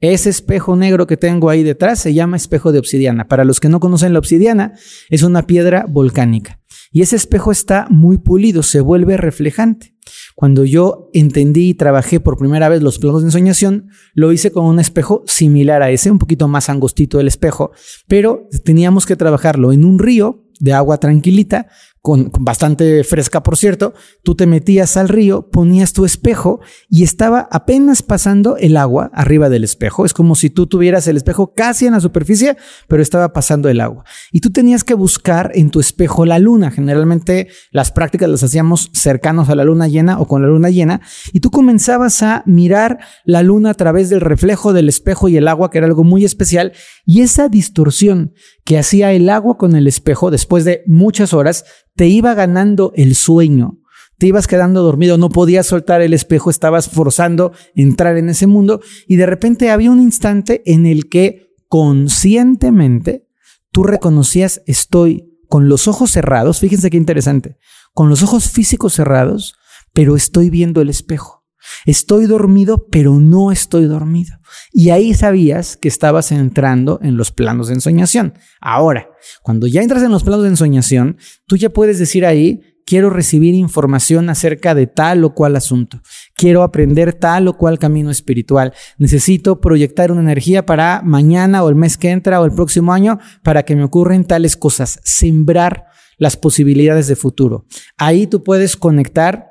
Ese 0.00 0.30
espejo 0.30 0.76
negro 0.76 1.06
que 1.06 1.18
tengo 1.18 1.50
ahí 1.50 1.62
detrás 1.62 1.98
se 1.98 2.14
llama 2.14 2.38
espejo 2.38 2.72
de 2.72 2.78
obsidiana. 2.78 3.28
Para 3.28 3.44
los 3.44 3.60
que 3.60 3.68
no 3.68 3.80
conocen 3.80 4.14
la 4.14 4.18
obsidiana, 4.18 4.72
es 5.10 5.22
una 5.24 5.46
piedra 5.46 5.84
volcánica. 5.86 6.58
y 6.90 7.02
ese 7.02 7.16
espejo 7.16 7.52
está 7.52 7.86
muy 7.90 8.16
pulido, 8.18 8.62
se 8.62 8.80
vuelve 8.80 9.16
reflejante. 9.16 9.89
Cuando 10.34 10.64
yo 10.64 11.10
entendí 11.12 11.70
y 11.70 11.74
trabajé 11.74 12.20
por 12.20 12.38
primera 12.38 12.68
vez 12.68 12.82
los 12.82 12.98
planos 12.98 13.22
de 13.22 13.28
ensoñación, 13.28 13.88
lo 14.14 14.32
hice 14.32 14.50
con 14.50 14.64
un 14.64 14.80
espejo 14.80 15.22
similar 15.26 15.82
a 15.82 15.90
ese, 15.90 16.10
un 16.10 16.18
poquito 16.18 16.48
más 16.48 16.68
angostito 16.68 17.20
el 17.20 17.28
espejo, 17.28 17.72
pero 18.08 18.48
teníamos 18.64 19.06
que 19.06 19.16
trabajarlo 19.16 19.72
en 19.72 19.84
un 19.84 19.98
río 19.98 20.44
de 20.60 20.72
agua 20.74 20.98
tranquilita 20.98 21.68
con, 22.02 22.30
bastante 22.40 23.04
fresca, 23.04 23.42
por 23.42 23.58
cierto, 23.58 23.92
tú 24.22 24.34
te 24.34 24.46
metías 24.46 24.96
al 24.96 25.08
río, 25.08 25.50
ponías 25.50 25.92
tu 25.92 26.06
espejo 26.06 26.60
y 26.88 27.02
estaba 27.02 27.46
apenas 27.50 28.02
pasando 28.02 28.56
el 28.56 28.78
agua 28.78 29.10
arriba 29.12 29.50
del 29.50 29.64
espejo. 29.64 30.06
Es 30.06 30.14
como 30.14 30.34
si 30.34 30.48
tú 30.48 30.66
tuvieras 30.66 31.06
el 31.08 31.18
espejo 31.18 31.52
casi 31.54 31.86
en 31.86 31.92
la 31.92 32.00
superficie, 32.00 32.56
pero 32.88 33.02
estaba 33.02 33.34
pasando 33.34 33.68
el 33.68 33.80
agua. 33.80 34.04
Y 34.32 34.40
tú 34.40 34.50
tenías 34.50 34.82
que 34.82 34.94
buscar 34.94 35.52
en 35.54 35.70
tu 35.70 35.78
espejo 35.78 36.24
la 36.24 36.38
luna. 36.38 36.70
Generalmente 36.70 37.48
las 37.70 37.92
prácticas 37.92 38.30
las 38.30 38.42
hacíamos 38.42 38.90
cercanos 38.94 39.50
a 39.50 39.54
la 39.54 39.64
luna 39.64 39.86
llena 39.86 40.20
o 40.20 40.26
con 40.26 40.40
la 40.40 40.48
luna 40.48 40.70
llena. 40.70 41.02
Y 41.32 41.40
tú 41.40 41.50
comenzabas 41.50 42.22
a 42.22 42.42
mirar 42.46 43.00
la 43.24 43.42
luna 43.42 43.70
a 43.70 43.74
través 43.74 44.08
del 44.08 44.22
reflejo 44.22 44.72
del 44.72 44.88
espejo 44.88 45.28
y 45.28 45.36
el 45.36 45.48
agua, 45.48 45.70
que 45.70 45.78
era 45.78 45.86
algo 45.86 46.04
muy 46.04 46.24
especial. 46.24 46.72
Y 47.04 47.20
esa 47.20 47.50
distorsión 47.50 48.32
que 48.64 48.78
hacía 48.78 49.12
el 49.12 49.28
agua 49.28 49.58
con 49.58 49.76
el 49.76 49.86
espejo 49.86 50.30
después 50.30 50.64
de 50.64 50.82
muchas 50.86 51.34
horas 51.34 51.64
te 52.00 52.08
iba 52.08 52.32
ganando 52.32 52.94
el 52.96 53.14
sueño, 53.14 53.78
te 54.16 54.26
ibas 54.26 54.46
quedando 54.46 54.82
dormido, 54.82 55.18
no 55.18 55.28
podías 55.28 55.66
soltar 55.66 56.00
el 56.00 56.14
espejo, 56.14 56.48
estabas 56.48 56.88
forzando 56.88 57.52
entrar 57.74 58.16
en 58.16 58.30
ese 58.30 58.46
mundo 58.46 58.80
y 59.06 59.16
de 59.16 59.26
repente 59.26 59.70
había 59.70 59.90
un 59.90 60.00
instante 60.00 60.62
en 60.64 60.86
el 60.86 61.10
que 61.10 61.52
conscientemente 61.68 63.28
tú 63.70 63.82
reconocías 63.82 64.62
estoy 64.64 65.38
con 65.46 65.68
los 65.68 65.88
ojos 65.88 66.10
cerrados, 66.10 66.60
fíjense 66.60 66.88
qué 66.88 66.96
interesante, 66.96 67.58
con 67.92 68.08
los 68.08 68.22
ojos 68.22 68.48
físicos 68.48 68.94
cerrados, 68.94 69.56
pero 69.92 70.16
estoy 70.16 70.48
viendo 70.48 70.80
el 70.80 70.88
espejo. 70.88 71.39
Estoy 71.86 72.26
dormido, 72.26 72.86
pero 72.90 73.18
no 73.18 73.52
estoy 73.52 73.86
dormido. 73.86 74.36
Y 74.72 74.90
ahí 74.90 75.14
sabías 75.14 75.76
que 75.76 75.88
estabas 75.88 76.32
entrando 76.32 76.98
en 77.02 77.16
los 77.16 77.32
planos 77.32 77.68
de 77.68 77.74
ensoñación. 77.74 78.34
Ahora, 78.60 79.08
cuando 79.42 79.66
ya 79.66 79.82
entras 79.82 80.02
en 80.02 80.10
los 80.10 80.24
planos 80.24 80.42
de 80.42 80.50
ensoñación, 80.50 81.16
tú 81.46 81.56
ya 81.56 81.70
puedes 81.70 81.98
decir 81.98 82.26
ahí, 82.26 82.60
quiero 82.86 83.10
recibir 83.10 83.54
información 83.54 84.30
acerca 84.30 84.74
de 84.74 84.86
tal 84.88 85.24
o 85.24 85.34
cual 85.34 85.54
asunto. 85.56 86.00
Quiero 86.34 86.62
aprender 86.62 87.12
tal 87.12 87.46
o 87.48 87.56
cual 87.56 87.78
camino 87.78 88.10
espiritual. 88.10 88.72
Necesito 88.98 89.60
proyectar 89.60 90.10
una 90.10 90.22
energía 90.22 90.66
para 90.66 91.00
mañana 91.04 91.62
o 91.62 91.68
el 91.68 91.76
mes 91.76 91.96
que 91.96 92.10
entra 92.10 92.40
o 92.40 92.44
el 92.44 92.52
próximo 92.52 92.92
año 92.92 93.18
para 93.44 93.62
que 93.64 93.76
me 93.76 93.84
ocurran 93.84 94.24
tales 94.24 94.56
cosas. 94.56 94.98
Sembrar 95.04 95.86
las 96.18 96.36
posibilidades 96.36 97.06
de 97.06 97.16
futuro. 97.16 97.64
Ahí 97.96 98.26
tú 98.26 98.42
puedes 98.42 98.76
conectar 98.76 99.49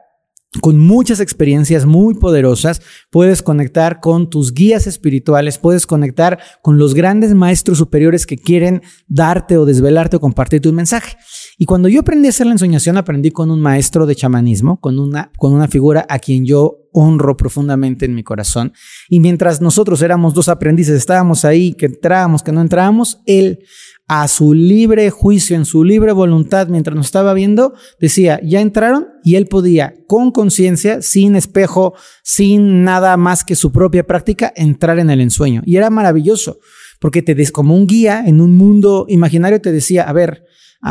con 0.62 0.79
muchas 0.79 1.20
experiencias 1.20 1.86
muy 1.86 2.15
poderosas, 2.15 2.82
puedes 3.12 3.44
conectar 3.44 4.00
con 4.00 4.29
tus 4.29 4.53
guías 4.53 4.88
espirituales, 4.88 5.60
puedes 5.60 5.86
conectar 5.86 6.39
con 6.63 6.79
los 6.79 6.96
grandes 6.96 7.36
maestros 7.36 7.77
superiores 7.77 8.25
que 8.25 8.38
quieren 8.38 8.82
darte 9.08 9.58
o 9.58 9.65
desvelarte 9.65 10.18
o 10.18 10.20
compartirte 10.20 10.68
un 10.68 10.75
mensaje. 10.75 11.18
Y 11.58 11.65
cuando 11.65 11.88
yo 11.88 12.00
aprendí 12.00 12.27
a 12.27 12.29
hacer 12.32 12.48
la 12.48 12.53
ensoñación, 12.53 12.98
aprendí 12.98 13.29
con 13.29 13.51
un 13.51 13.62
maestro 13.62 14.08
de 14.08 14.15
chamanismo, 14.15 14.79
con 14.79 14.98
una, 14.98 15.32
con 15.38 15.53
una 15.53 15.68
figura 15.68 16.06
a 16.10 16.18
quien 16.18 16.46
yo 16.46 16.77
honro 16.94 17.38
profundamente 17.38 18.06
en 18.06 18.15
mi 18.15 18.24
corazón. 18.24 18.74
Y 19.08 19.20
mientras 19.20 19.62
nosotros 19.62 20.01
éramos 20.01 20.34
dos 20.34 20.50
aprendices, 20.50 20.96
estábamos 20.96 21.46
ahí, 21.46 21.74
que 21.74 21.86
entrábamos, 21.86 22.41
que 22.41 22.51
no 22.51 22.62
entrábamos, 22.62 23.20
él 23.27 23.60
a 24.10 24.28
su 24.28 24.56
libre 24.56 25.12
juicio, 25.12 25.56
en 25.56 25.66
su 25.66 25.84
libre 25.84 26.12
voluntad, 26.13 26.68
mientras 26.68 26.98
nos 26.98 27.06
estaba 27.06 27.36
viendo, 27.36 27.75
decía, 28.01 28.39
ya 28.44 28.60
entraron 28.60 29.08
y 29.24 29.36
él 29.36 29.46
podía, 29.46 29.94
con 30.08 30.32
conciencia, 30.32 31.04
sin 31.04 31.36
espejo, 31.36 31.94
sin 32.24 32.84
nada 32.84 33.18
más 33.18 33.44
que 33.44 33.56
su 33.56 33.72
propia 33.72 34.08
práctica, 34.08 34.51
entrar 34.56 34.98
en 34.98 35.12
el 35.12 35.22
ensueño. 35.22 35.62
Y 35.63 35.78
era 35.78 35.92
maravilloso, 35.92 36.58
porque 37.00 37.22
te 37.22 37.36
des 37.36 37.51
como 37.51 37.75
un 37.75 37.86
guía 37.86 38.24
en 38.25 38.42
un 38.42 38.58
mundo 38.58 39.06
imaginario, 39.08 39.62
te 39.62 39.72
decía, 39.72 40.10
a 40.10 40.12
ver, 40.12 40.44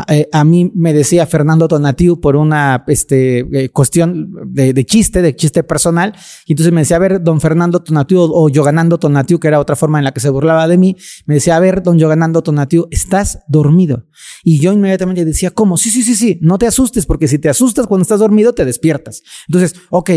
eh, 0.07 0.29
a, 0.31 0.43
mí 0.43 0.71
me 0.75 0.93
decía 0.93 1.25
Fernando 1.25 1.67
Tonatiu 1.67 2.21
por 2.21 2.35
una 2.35 2.83
este, 2.87 3.39
eh, 3.39 3.69
cuestión 3.69 4.31
de, 4.45 4.85
chiste, 4.85 5.23
de 5.23 5.35
chiste 5.35 5.63
personal. 5.63 6.13
Y 6.45 6.53
entonces 6.53 6.71
me 6.71 6.81
decía, 6.81 6.97
a 6.97 6.99
ver, 6.99 7.23
don 7.23 7.41
Fernando 7.41 7.81
Tonatiu 7.81 8.19
o, 8.21 8.49
Yoganando 8.49 8.99
Tonatiu, 8.99 9.39
que 9.39 9.47
era 9.47 9.59
otra 9.59 9.75
forma 9.75 9.97
en 9.97 10.05
la 10.05 10.11
que 10.11 10.19
se 10.19 10.29
burlaba 10.29 10.67
de 10.67 10.77
mí, 10.77 10.95
me 11.25 11.35
decía, 11.35 11.55
a 11.55 11.59
ver, 11.59 11.81
don 11.81 11.97
Yoganando 11.97 12.43
Tonatiu, 12.43 12.87
estás 12.91 13.39
dormido. 13.47 14.05
Y 14.43 14.59
yo 14.59 14.71
inmediatamente 14.73 15.25
decía, 15.25 15.51
¿cómo? 15.51 15.77
Sí, 15.77 15.89
sí, 15.89 16.03
sí, 16.03 16.15
sí, 16.15 16.39
no 16.41 16.57
te 16.57 16.67
asustes, 16.67 17.05
porque 17.05 17.27
si 17.27 17.39
te 17.39 17.49
asustas 17.49 17.87
cuando 17.87 18.03
estás 18.03 18.19
dormido, 18.19 18.53
te 18.53 18.65
despiertas. 18.65 19.21
Entonces, 19.47 19.75
ok, 19.89 20.11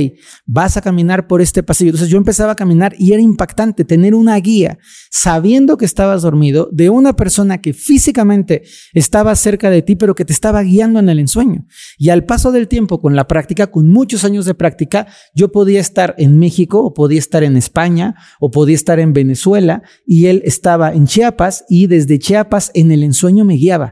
vas 0.46 0.76
a 0.76 0.80
caminar 0.80 1.26
por 1.26 1.40
este 1.40 1.62
pasillo. 1.62 1.90
Entonces 1.90 2.08
yo 2.08 2.18
empezaba 2.18 2.52
a 2.52 2.56
caminar 2.56 2.94
y 2.98 3.12
era 3.12 3.22
impactante 3.22 3.84
tener 3.84 4.14
una 4.14 4.36
guía, 4.36 4.78
sabiendo 5.10 5.76
que 5.76 5.84
estabas 5.84 6.22
dormido, 6.22 6.68
de 6.72 6.90
una 6.90 7.14
persona 7.14 7.60
que 7.60 7.72
físicamente 7.72 8.62
estaba 8.92 9.34
cerca 9.36 9.70
de 9.70 9.82
ti, 9.82 9.96
pero 9.96 10.14
que 10.14 10.24
te 10.24 10.32
estaba 10.32 10.62
guiando 10.62 11.00
en 11.00 11.08
el 11.08 11.18
ensueño. 11.18 11.66
Y 11.98 12.10
al 12.10 12.24
paso 12.24 12.52
del 12.52 12.68
tiempo, 12.68 13.00
con 13.00 13.16
la 13.16 13.26
práctica, 13.26 13.70
con 13.70 13.88
muchos 13.88 14.24
años 14.24 14.44
de 14.44 14.54
práctica, 14.54 15.06
yo 15.34 15.52
podía 15.52 15.80
estar 15.80 16.14
en 16.18 16.38
México, 16.38 16.82
o 16.84 16.94
podía 16.94 17.18
estar 17.18 17.42
en 17.42 17.56
España, 17.56 18.14
o 18.40 18.50
podía 18.50 18.74
estar 18.74 18.98
en 19.00 19.12
Venezuela, 19.12 19.82
y 20.06 20.26
él 20.26 20.42
estaba 20.44 20.92
en 20.92 21.06
Chiapas, 21.06 21.64
y 21.68 21.86
desde 21.86 22.18
Chiapas 22.18 22.70
en 22.74 22.92
el 22.92 23.02
ensueño 23.02 23.44
me 23.44 23.54
guiaba. 23.54 23.91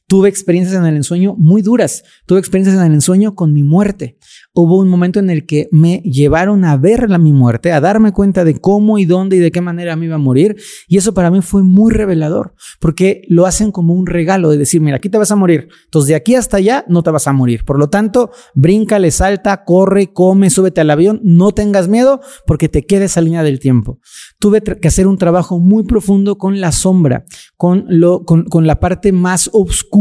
Tuve 0.11 0.27
experiencias 0.27 0.77
en 0.77 0.85
el 0.85 0.97
ensueño 0.97 1.35
muy 1.37 1.61
duras. 1.61 2.03
Tuve 2.25 2.39
experiencias 2.39 2.75
en 2.75 2.85
el 2.85 2.93
ensueño 2.93 3.33
con 3.33 3.53
mi 3.53 3.63
muerte. 3.63 4.17
Hubo 4.53 4.79
un 4.79 4.89
momento 4.89 5.19
en 5.19 5.29
el 5.29 5.45
que 5.45 5.69
me 5.71 5.99
llevaron 5.99 6.65
a 6.65 6.75
ver 6.75 7.09
la 7.09 7.17
mi 7.17 7.31
muerte, 7.31 7.71
a 7.71 7.79
darme 7.79 8.11
cuenta 8.11 8.43
de 8.43 8.59
cómo 8.59 8.97
y 8.97 9.05
dónde 9.05 9.37
y 9.37 9.39
de 9.39 9.53
qué 9.53 9.61
manera 9.61 9.95
me 9.95 10.07
iba 10.07 10.15
a 10.15 10.17
morir. 10.17 10.57
Y 10.89 10.97
eso 10.97 11.13
para 11.13 11.31
mí 11.31 11.41
fue 11.41 11.63
muy 11.63 11.93
revelador, 11.93 12.55
porque 12.81 13.21
lo 13.29 13.45
hacen 13.45 13.71
como 13.71 13.93
un 13.93 14.05
regalo 14.05 14.49
de 14.49 14.57
decir, 14.57 14.81
mira, 14.81 14.97
aquí 14.97 15.07
te 15.07 15.17
vas 15.17 15.31
a 15.31 15.37
morir. 15.37 15.69
Entonces 15.85 16.09
de 16.09 16.15
aquí 16.15 16.35
hasta 16.35 16.57
allá 16.57 16.83
no 16.89 17.03
te 17.03 17.11
vas 17.11 17.29
a 17.29 17.31
morir. 17.31 17.63
Por 17.63 17.79
lo 17.79 17.87
tanto, 17.87 18.31
bríncale, 18.53 19.11
salta, 19.11 19.63
corre, 19.63 20.11
come, 20.11 20.49
súbete 20.49 20.81
al 20.81 20.89
avión, 20.89 21.21
no 21.23 21.53
tengas 21.53 21.87
miedo 21.87 22.19
porque 22.45 22.67
te 22.67 22.85
queda 22.85 23.05
esa 23.05 23.21
línea 23.21 23.43
del 23.43 23.61
tiempo. 23.61 24.01
Tuve 24.39 24.61
que 24.61 24.89
hacer 24.89 25.07
un 25.07 25.17
trabajo 25.17 25.57
muy 25.57 25.83
profundo 25.83 26.37
con 26.37 26.59
la 26.59 26.73
sombra, 26.73 27.23
con, 27.55 27.85
lo, 27.87 28.25
con, 28.25 28.43
con 28.43 28.67
la 28.67 28.81
parte 28.81 29.13
más 29.13 29.49
oscura 29.53 30.00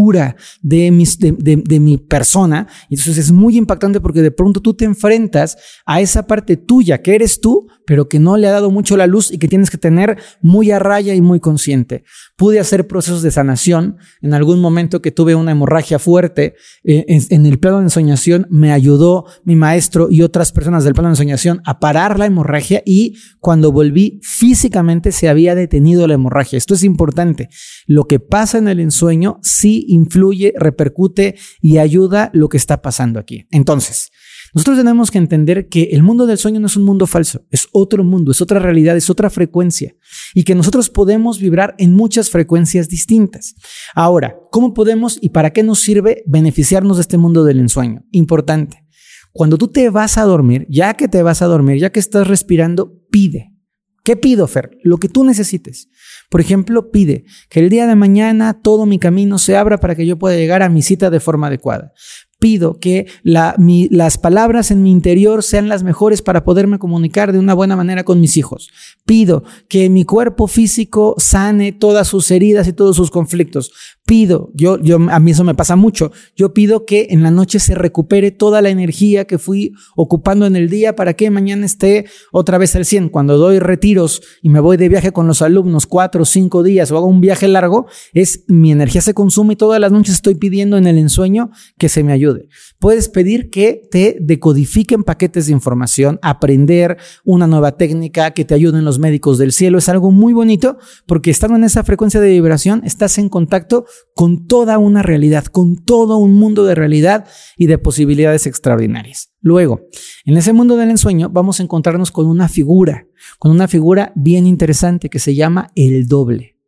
de, 0.62 1.80
mi 1.80 1.98
persona. 1.98 2.66
Entonces 2.88 3.18
es 3.18 3.32
muy 3.32 3.56
impactante 3.56 4.00
porque 4.00 4.22
de 4.22 4.30
pronto 4.30 4.60
tú 4.60 4.74
te 4.74 4.84
enfrentas 4.84 5.56
a 5.86 6.00
esa 6.00 6.26
parte 6.26 6.56
tuya 6.56 7.02
que 7.02 7.14
eres 7.14 7.40
tú, 7.40 7.68
pero 7.86 8.08
que 8.08 8.18
no 8.18 8.36
le 8.36 8.46
ha 8.46 8.52
dado 8.52 8.70
mucho 8.70 8.96
la 8.96 9.06
luz 9.06 9.30
y 9.30 9.38
que 9.38 9.48
tienes 9.48 9.70
que 9.70 9.78
tener 9.78 10.18
muy 10.40 10.70
a 10.70 10.78
raya 10.78 11.14
y 11.14 11.20
muy 11.20 11.40
consciente. 11.40 12.04
Pude 12.36 12.60
hacer 12.60 12.86
procesos 12.86 13.22
de 13.22 13.30
sanación. 13.30 13.96
En 14.22 14.34
algún 14.34 14.60
momento 14.60 15.02
que 15.02 15.10
tuve 15.10 15.34
una 15.34 15.52
hemorragia 15.52 15.98
fuerte 15.98 16.54
eh, 16.84 17.04
en, 17.08 17.46
el 17.46 17.58
plano 17.58 17.78
de 17.78 17.84
ensoñación, 17.84 18.46
me 18.50 18.72
ayudó 18.72 19.26
mi 19.44 19.56
maestro 19.56 20.08
y 20.10 20.22
otras 20.22 20.52
personas 20.52 20.84
del 20.84 20.94
plano 20.94 21.08
de 21.08 21.14
ensoñación 21.14 21.60
a 21.64 21.80
parar 21.80 22.18
la 22.18 22.26
hemorragia 22.26 22.82
y 22.84 23.16
cuando 23.40 23.72
volví 23.72 24.20
físicamente 24.22 25.12
se 25.12 25.28
había 25.28 25.54
detenido 25.54 26.06
la 26.06 26.14
hemorragia. 26.14 26.56
Esto 26.56 26.74
es 26.74 26.84
importante. 26.84 27.48
Lo 27.86 28.04
que 28.04 28.20
pasa 28.20 28.58
en 28.58 28.68
el 28.68 28.80
ensueño 28.80 29.38
sí 29.42 29.84
influye, 29.90 30.52
repercute 30.56 31.36
y 31.60 31.78
ayuda 31.78 32.30
lo 32.32 32.48
que 32.48 32.56
está 32.56 32.82
pasando 32.82 33.18
aquí. 33.18 33.46
Entonces, 33.50 34.10
nosotros 34.54 34.78
tenemos 34.78 35.10
que 35.10 35.18
entender 35.18 35.68
que 35.68 35.90
el 35.92 36.02
mundo 36.02 36.26
del 36.26 36.38
sueño 36.38 36.58
no 36.58 36.66
es 36.66 36.76
un 36.76 36.82
mundo 36.82 37.06
falso, 37.06 37.46
es 37.50 37.68
otro 37.72 38.02
mundo, 38.02 38.32
es 38.32 38.40
otra 38.40 38.58
realidad, 38.58 38.96
es 38.96 39.08
otra 39.08 39.30
frecuencia 39.30 39.94
y 40.34 40.42
que 40.42 40.54
nosotros 40.54 40.90
podemos 40.90 41.38
vibrar 41.38 41.74
en 41.78 41.94
muchas 41.94 42.30
frecuencias 42.30 42.88
distintas. 42.88 43.54
Ahora, 43.94 44.36
¿cómo 44.50 44.74
podemos 44.74 45.18
y 45.20 45.28
para 45.28 45.52
qué 45.52 45.62
nos 45.62 45.80
sirve 45.80 46.24
beneficiarnos 46.26 46.96
de 46.96 47.02
este 47.02 47.18
mundo 47.18 47.44
del 47.44 47.60
ensueño? 47.60 48.04
Importante. 48.10 48.84
Cuando 49.32 49.56
tú 49.56 49.68
te 49.68 49.90
vas 49.90 50.18
a 50.18 50.24
dormir, 50.24 50.66
ya 50.68 50.94
que 50.94 51.06
te 51.06 51.22
vas 51.22 51.42
a 51.42 51.46
dormir, 51.46 51.78
ya 51.78 51.90
que 51.90 52.00
estás 52.00 52.26
respirando, 52.26 52.92
pide. 53.10 53.54
¿Qué 54.02 54.16
pido, 54.16 54.46
Fer? 54.48 54.78
Lo 54.82 54.96
que 54.96 55.08
tú 55.08 55.24
necesites. 55.24 55.88
Por 56.30 56.40
ejemplo, 56.40 56.90
pide 56.90 57.24
que 57.48 57.60
el 57.60 57.68
día 57.68 57.86
de 57.86 57.96
mañana 57.96 58.60
todo 58.62 58.86
mi 58.86 58.98
camino 58.98 59.36
se 59.36 59.56
abra 59.56 59.78
para 59.78 59.96
que 59.96 60.06
yo 60.06 60.16
pueda 60.16 60.36
llegar 60.36 60.62
a 60.62 60.68
mi 60.68 60.80
cita 60.80 61.10
de 61.10 61.18
forma 61.18 61.48
adecuada. 61.48 61.92
Pido 62.40 62.80
que 62.80 63.06
las 63.22 64.16
palabras 64.16 64.70
en 64.70 64.82
mi 64.82 64.90
interior 64.90 65.42
sean 65.42 65.68
las 65.68 65.82
mejores 65.82 66.22
para 66.22 66.42
poderme 66.42 66.78
comunicar 66.78 67.32
de 67.32 67.38
una 67.38 67.52
buena 67.52 67.76
manera 67.76 68.02
con 68.02 68.18
mis 68.18 68.38
hijos. 68.38 68.70
Pido 69.04 69.44
que 69.68 69.90
mi 69.90 70.04
cuerpo 70.04 70.46
físico 70.46 71.14
sane 71.18 71.72
todas 71.72 72.08
sus 72.08 72.30
heridas 72.30 72.66
y 72.66 72.72
todos 72.72 72.96
sus 72.96 73.10
conflictos. 73.10 73.72
Pido, 74.06 74.50
yo, 74.54 74.80
yo, 74.80 74.96
a 75.10 75.20
mí 75.20 75.32
eso 75.32 75.44
me 75.44 75.54
pasa 75.54 75.76
mucho. 75.76 76.12
Yo 76.34 76.54
pido 76.54 76.86
que 76.86 77.08
en 77.10 77.22
la 77.22 77.30
noche 77.30 77.58
se 77.58 77.74
recupere 77.74 78.30
toda 78.30 78.62
la 78.62 78.70
energía 78.70 79.26
que 79.26 79.36
fui 79.36 79.74
ocupando 79.94 80.46
en 80.46 80.56
el 80.56 80.70
día 80.70 80.96
para 80.96 81.12
que 81.12 81.30
mañana 81.30 81.66
esté 81.66 82.06
otra 82.32 82.56
vez 82.56 82.74
al 82.74 82.86
100. 82.86 83.10
Cuando 83.10 83.36
doy 83.36 83.58
retiros 83.58 84.22
y 84.40 84.48
me 84.48 84.60
voy 84.60 84.78
de 84.78 84.88
viaje 84.88 85.12
con 85.12 85.26
los 85.26 85.42
alumnos 85.42 85.86
cuatro 85.86 86.22
o 86.22 86.24
cinco 86.24 86.62
días 86.62 86.90
o 86.90 86.96
hago 86.96 87.06
un 87.06 87.20
viaje 87.20 87.48
largo, 87.48 87.86
es 88.14 88.44
mi 88.48 88.72
energía 88.72 89.02
se 89.02 89.12
consume 89.12 89.52
y 89.52 89.56
todas 89.56 89.78
las 89.78 89.92
noches 89.92 90.14
estoy 90.14 90.36
pidiendo 90.36 90.78
en 90.78 90.86
el 90.86 90.96
ensueño 90.96 91.50
que 91.76 91.90
se 91.90 92.02
me 92.02 92.12
ayude. 92.12 92.29
Puedes 92.78 93.08
pedir 93.08 93.50
que 93.50 93.82
te 93.90 94.16
decodifiquen 94.20 95.04
paquetes 95.04 95.46
de 95.46 95.52
información, 95.52 96.18
aprender 96.22 96.96
una 97.24 97.46
nueva 97.46 97.76
técnica, 97.76 98.32
que 98.32 98.44
te 98.44 98.54
ayuden 98.54 98.84
los 98.84 98.98
médicos 98.98 99.38
del 99.38 99.52
cielo. 99.52 99.78
Es 99.78 99.88
algo 99.88 100.10
muy 100.10 100.32
bonito 100.32 100.78
porque 101.06 101.30
estando 101.30 101.56
en 101.56 101.64
esa 101.64 101.84
frecuencia 101.84 102.20
de 102.20 102.30
vibración 102.30 102.82
estás 102.84 103.18
en 103.18 103.28
contacto 103.28 103.84
con 104.14 104.46
toda 104.46 104.78
una 104.78 105.02
realidad, 105.02 105.44
con 105.44 105.76
todo 105.76 106.16
un 106.18 106.34
mundo 106.34 106.64
de 106.64 106.74
realidad 106.74 107.26
y 107.56 107.66
de 107.66 107.78
posibilidades 107.78 108.46
extraordinarias. 108.46 109.32
Luego, 109.40 109.88
en 110.24 110.36
ese 110.36 110.52
mundo 110.52 110.76
del 110.76 110.90
ensueño 110.90 111.30
vamos 111.30 111.60
a 111.60 111.62
encontrarnos 111.62 112.10
con 112.10 112.26
una 112.26 112.48
figura, 112.48 113.06
con 113.38 113.50
una 113.50 113.68
figura 113.68 114.12
bien 114.14 114.46
interesante 114.46 115.08
que 115.08 115.18
se 115.18 115.34
llama 115.34 115.70
el 115.74 116.06
doble. 116.06 116.58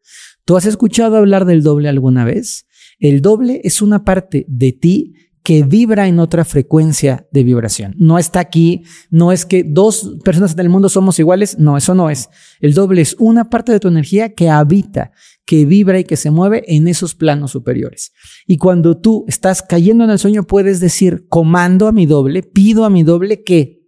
¿Tú 0.44 0.56
has 0.56 0.66
escuchado 0.66 1.16
hablar 1.16 1.44
del 1.44 1.62
doble 1.62 1.88
alguna 1.88 2.24
vez? 2.24 2.66
El 2.98 3.20
doble 3.20 3.60
es 3.64 3.82
una 3.82 4.04
parte 4.04 4.44
de 4.48 4.72
ti 4.72 5.14
que 5.42 5.64
vibra 5.64 6.06
en 6.06 6.20
otra 6.20 6.44
frecuencia 6.44 7.26
de 7.32 7.42
vibración. 7.42 7.94
No 7.98 8.18
está 8.18 8.40
aquí, 8.40 8.84
no 9.10 9.32
es 9.32 9.44
que 9.44 9.64
dos 9.64 10.16
personas 10.24 10.52
en 10.52 10.60
el 10.60 10.68
mundo 10.68 10.88
somos 10.88 11.18
iguales, 11.18 11.58
no, 11.58 11.76
eso 11.76 11.94
no 11.94 12.10
es. 12.10 12.28
El 12.60 12.74
doble 12.74 13.02
es 13.02 13.16
una 13.18 13.50
parte 13.50 13.72
de 13.72 13.80
tu 13.80 13.88
energía 13.88 14.34
que 14.34 14.50
habita, 14.50 15.12
que 15.44 15.64
vibra 15.64 15.98
y 15.98 16.04
que 16.04 16.16
se 16.16 16.30
mueve 16.30 16.62
en 16.68 16.86
esos 16.86 17.14
planos 17.14 17.50
superiores. 17.50 18.12
Y 18.46 18.56
cuando 18.56 18.98
tú 18.98 19.24
estás 19.26 19.62
cayendo 19.62 20.04
en 20.04 20.10
el 20.10 20.18
sueño, 20.18 20.44
puedes 20.44 20.78
decir, 20.78 21.26
comando 21.28 21.88
a 21.88 21.92
mi 21.92 22.06
doble, 22.06 22.42
pido 22.42 22.84
a 22.84 22.90
mi 22.90 23.02
doble 23.02 23.42
que 23.42 23.82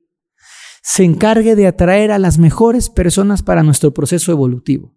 se 0.82 1.04
encargue 1.04 1.54
de 1.54 1.66
atraer 1.66 2.10
a 2.10 2.18
las 2.18 2.38
mejores 2.38 2.90
personas 2.90 3.42
para 3.42 3.62
nuestro 3.62 3.94
proceso 3.94 4.32
evolutivo. 4.32 4.94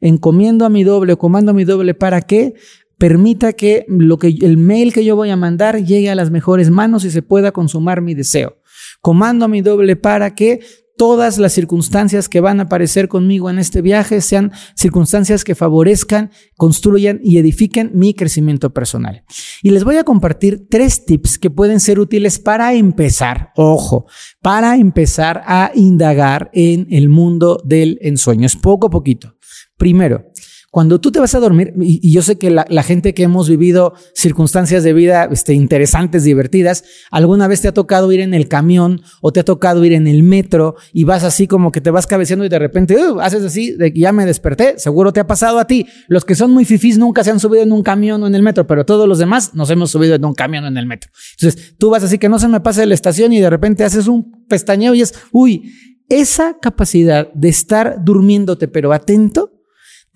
Encomiendo 0.00 0.64
a 0.64 0.70
mi 0.70 0.84
doble, 0.84 1.16
comando 1.16 1.50
a 1.50 1.54
mi 1.54 1.64
doble 1.64 1.94
para 1.94 2.22
que 2.22 2.54
permita 2.98 3.52
que 3.52 3.86
lo 3.88 4.18
que 4.18 4.28
el 4.42 4.56
mail 4.56 4.92
que 4.92 5.04
yo 5.04 5.16
voy 5.16 5.30
a 5.30 5.36
mandar 5.36 5.84
llegue 5.84 6.10
a 6.10 6.14
las 6.14 6.30
mejores 6.30 6.70
manos 6.70 7.04
y 7.04 7.10
se 7.10 7.22
pueda 7.22 7.52
consumar 7.52 8.02
mi 8.02 8.14
deseo. 8.14 8.58
Comando 9.00 9.44
a 9.44 9.48
mi 9.48 9.62
doble 9.62 9.96
para 9.96 10.34
que 10.34 10.60
todas 10.98 11.38
las 11.38 11.52
circunstancias 11.52 12.28
que 12.28 12.40
van 12.40 12.58
a 12.58 12.64
aparecer 12.64 13.08
conmigo 13.08 13.48
en 13.48 13.58
este 13.58 13.80
viaje 13.80 14.20
sean 14.20 14.52
circunstancias 14.74 15.44
que 15.44 15.54
favorezcan, 15.54 16.32
construyan 16.56 17.20
y 17.22 17.38
edifiquen 17.38 17.92
mi 17.94 18.12
crecimiento 18.12 18.74
personal. 18.74 19.22
Y 19.62 19.70
les 19.70 19.84
voy 19.84 19.96
a 19.96 20.04
compartir 20.04 20.66
tres 20.68 21.06
tips 21.06 21.38
que 21.38 21.50
pueden 21.50 21.80
ser 21.80 22.00
útiles 22.00 22.38
para 22.38 22.74
empezar, 22.74 23.52
ojo, 23.56 24.06
para 24.42 24.76
empezar 24.76 25.42
a 25.46 25.70
indagar 25.74 26.50
en 26.52 26.88
el 26.90 27.08
mundo 27.08 27.62
del 27.64 27.98
ensueño. 28.02 28.44
Es 28.44 28.56
poco 28.56 28.88
a 28.88 28.90
poquito. 28.90 29.36
Primero, 29.76 30.24
cuando 30.70 31.00
tú 31.00 31.10
te 31.10 31.18
vas 31.18 31.34
a 31.34 31.40
dormir, 31.40 31.72
y, 31.80 32.12
yo 32.12 32.20
sé 32.20 32.36
que 32.36 32.50
la, 32.50 32.82
gente 32.82 33.14
que 33.14 33.22
hemos 33.22 33.48
vivido 33.48 33.94
circunstancias 34.14 34.84
de 34.84 34.92
vida 34.92 35.26
este, 35.30 35.54
interesantes, 35.54 36.24
divertidas, 36.24 36.84
alguna 37.10 37.48
vez 37.48 37.62
te 37.62 37.68
ha 37.68 37.72
tocado 37.72 38.12
ir 38.12 38.20
en 38.20 38.34
el 38.34 38.48
camión 38.48 39.00
o 39.22 39.32
te 39.32 39.40
ha 39.40 39.44
tocado 39.44 39.82
ir 39.86 39.94
en 39.94 40.06
el 40.06 40.22
metro 40.22 40.76
y 40.92 41.04
vas 41.04 41.24
así 41.24 41.46
como 41.46 41.72
que 41.72 41.80
te 41.80 41.90
vas 41.90 42.06
cabeceando 42.06 42.44
y 42.44 42.50
de 42.50 42.58
repente 42.58 42.96
uh, 42.96 43.18
haces 43.20 43.44
así 43.44 43.72
de 43.72 43.94
que 43.94 44.00
ya 44.00 44.12
me 44.12 44.26
desperté. 44.26 44.78
Seguro 44.78 45.12
te 45.12 45.20
ha 45.20 45.26
pasado 45.26 45.58
a 45.58 45.66
ti. 45.66 45.86
Los 46.06 46.26
que 46.26 46.34
son 46.34 46.50
muy 46.50 46.66
fifís 46.66 46.98
nunca 46.98 47.24
se 47.24 47.30
han 47.30 47.40
subido 47.40 47.62
en 47.62 47.72
un 47.72 47.82
camión 47.82 48.22
o 48.22 48.26
en 48.26 48.34
el 48.34 48.42
metro, 48.42 48.66
pero 48.66 48.84
todos 48.84 49.08
los 49.08 49.18
demás 49.18 49.54
nos 49.54 49.70
hemos 49.70 49.90
subido 49.90 50.16
en 50.16 50.24
un 50.24 50.34
camión 50.34 50.64
o 50.64 50.68
en 50.68 50.76
el 50.76 50.84
metro. 50.84 51.10
Entonces 51.38 51.76
tú 51.78 51.88
vas 51.88 52.04
así 52.04 52.18
que 52.18 52.28
no 52.28 52.38
se 52.38 52.48
me 52.48 52.60
pase 52.60 52.84
la 52.84 52.94
estación 52.94 53.32
y 53.32 53.40
de 53.40 53.48
repente 53.48 53.84
haces 53.84 54.06
un 54.06 54.44
pestañeo 54.46 54.94
y 54.94 55.00
es, 55.00 55.14
uy, 55.32 55.72
esa 56.10 56.58
capacidad 56.60 57.32
de 57.32 57.48
estar 57.48 58.04
durmiéndote 58.04 58.68
pero 58.68 58.92
atento 58.92 59.57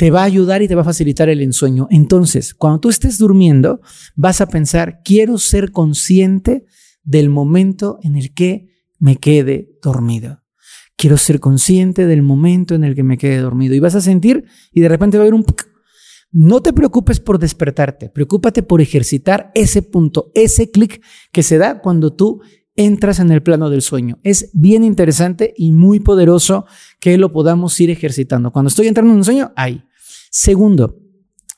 te 0.03 0.11
va 0.11 0.23
a 0.23 0.25
ayudar 0.25 0.63
y 0.63 0.67
te 0.67 0.75
va 0.75 0.83
a 0.83 0.85
facilitar 0.85 1.29
el 1.29 1.41
ensueño. 1.41 1.87
Entonces, 1.89 2.55
cuando 2.55 2.81
tú 2.81 2.89
estés 2.89 3.19
durmiendo, 3.19 3.81
vas 4.17 4.41
a 4.41 4.49
pensar, 4.49 5.01
quiero 5.05 5.39
ser 5.39 5.71
consciente 5.71 6.67
del 7.05 7.29
momento 7.29 8.01
en 8.03 8.17
el 8.17 8.35
que 8.35 8.67
me 8.99 9.15
quede 9.19 9.79
dormido. 9.81 10.43
Quiero 10.97 11.17
ser 11.17 11.39
consciente 11.39 12.07
del 12.07 12.23
momento 12.23 12.75
en 12.75 12.83
el 12.83 12.97
que 12.97 13.05
me 13.05 13.17
quede 13.17 13.39
dormido. 13.39 13.77
Y 13.77 13.79
vas 13.79 13.95
a 13.95 14.01
sentir 14.01 14.45
y 14.73 14.81
de 14.81 14.89
repente 14.89 15.19
va 15.19 15.23
a 15.23 15.27
haber 15.27 15.35
un... 15.35 15.47
No 16.33 16.61
te 16.63 16.73
preocupes 16.73 17.21
por 17.21 17.39
despertarte, 17.39 18.09
preocúpate 18.09 18.65
por 18.65 18.81
ejercitar 18.81 19.53
ese 19.55 19.83
punto, 19.83 20.33
ese 20.35 20.73
clic 20.73 21.01
que 21.31 21.45
se 21.45 21.59
da 21.59 21.81
cuando 21.81 22.13
tú 22.13 22.41
entras 22.75 23.21
en 23.21 23.31
el 23.31 23.45
plano 23.45 23.71
del 23.71 23.83
sueño. 23.83 24.19
Es 24.25 24.51
bien 24.53 24.83
interesante 24.83 25.55
y 25.57 25.71
muy 25.71 26.01
poderoso 26.01 26.67
que 26.99 27.17
lo 27.19 27.31
podamos 27.31 27.79
ir 27.79 27.91
ejercitando. 27.91 28.51
Cuando 28.51 28.69
estoy 28.69 28.89
entrando 28.89 29.13
en 29.13 29.19
un 29.19 29.25
sueño, 29.25 29.53
ahí. 29.55 29.85
Segundo, 30.35 30.99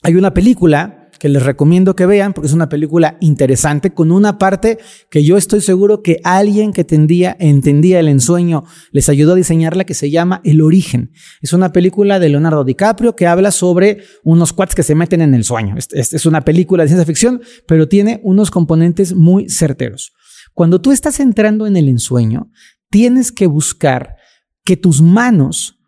hay 0.03 0.17
una 0.17 0.35
película 0.35 1.09
que 1.21 1.29
les 1.29 1.45
recomiendo 1.45 1.95
que 1.95 2.07
vean 2.07 2.33
porque 2.33 2.49
es 2.49 2.53
una 2.53 2.69
película 2.69 3.17
interesante 3.21 3.95
con 3.95 4.11
una 4.11 4.37
parte 4.37 4.79
que 5.11 5.23
yo 5.23 5.37
estoy 5.37 5.61
seguro 5.61 6.03
que 6.03 6.21
alguien 6.25 6.73
que 6.73 6.83
tendía, 6.83 7.37
entendía 7.39 8.01
el 8.01 8.09
ensueño 8.09 8.65
les 8.91 9.09
ayudó 9.09 9.35
a 9.35 9.37
diseñarla 9.37 9.85
que 9.85 9.95
se 9.95 10.11
llama 10.11 10.41
El 10.43 10.61
origen. 10.61 11.13
Es 11.41 11.53
una 11.53 11.73
película 11.73 12.19
de 12.19 12.31
Leonardo 12.31 12.65
DiCaprio 12.65 13.15
que 13.15 13.29
habla 13.29 13.53
sobre 13.53 14.03
unos 14.25 14.53
cuates 14.53 14.75
que 14.75 14.83
se 14.83 14.97
meten 14.97 15.23
en 15.23 15.35
el 15.35 15.45
sueño. 15.45 15.77
Es, 15.77 16.13
es 16.13 16.27
una 16.27 16.41
película 16.41 16.83
de 16.83 16.89
ciencia 16.89 17.07
ficción, 17.07 17.43
pero 17.69 17.87
tiene 17.87 18.21
unos 18.25 18.51
componentes 18.51 19.15
muy 19.15 19.49
certeros. 19.49 20.13
Cuando 20.53 20.81
tú 20.81 20.91
estás 20.91 21.21
entrando 21.21 21.69
en 21.69 21.77
el 21.77 21.89
ensueño, 21.89 22.51
tienes 22.91 23.31
que 23.31 23.47
buscar 23.47 24.17
que 24.65 24.77
tus 24.77 25.01
manos 25.01 25.79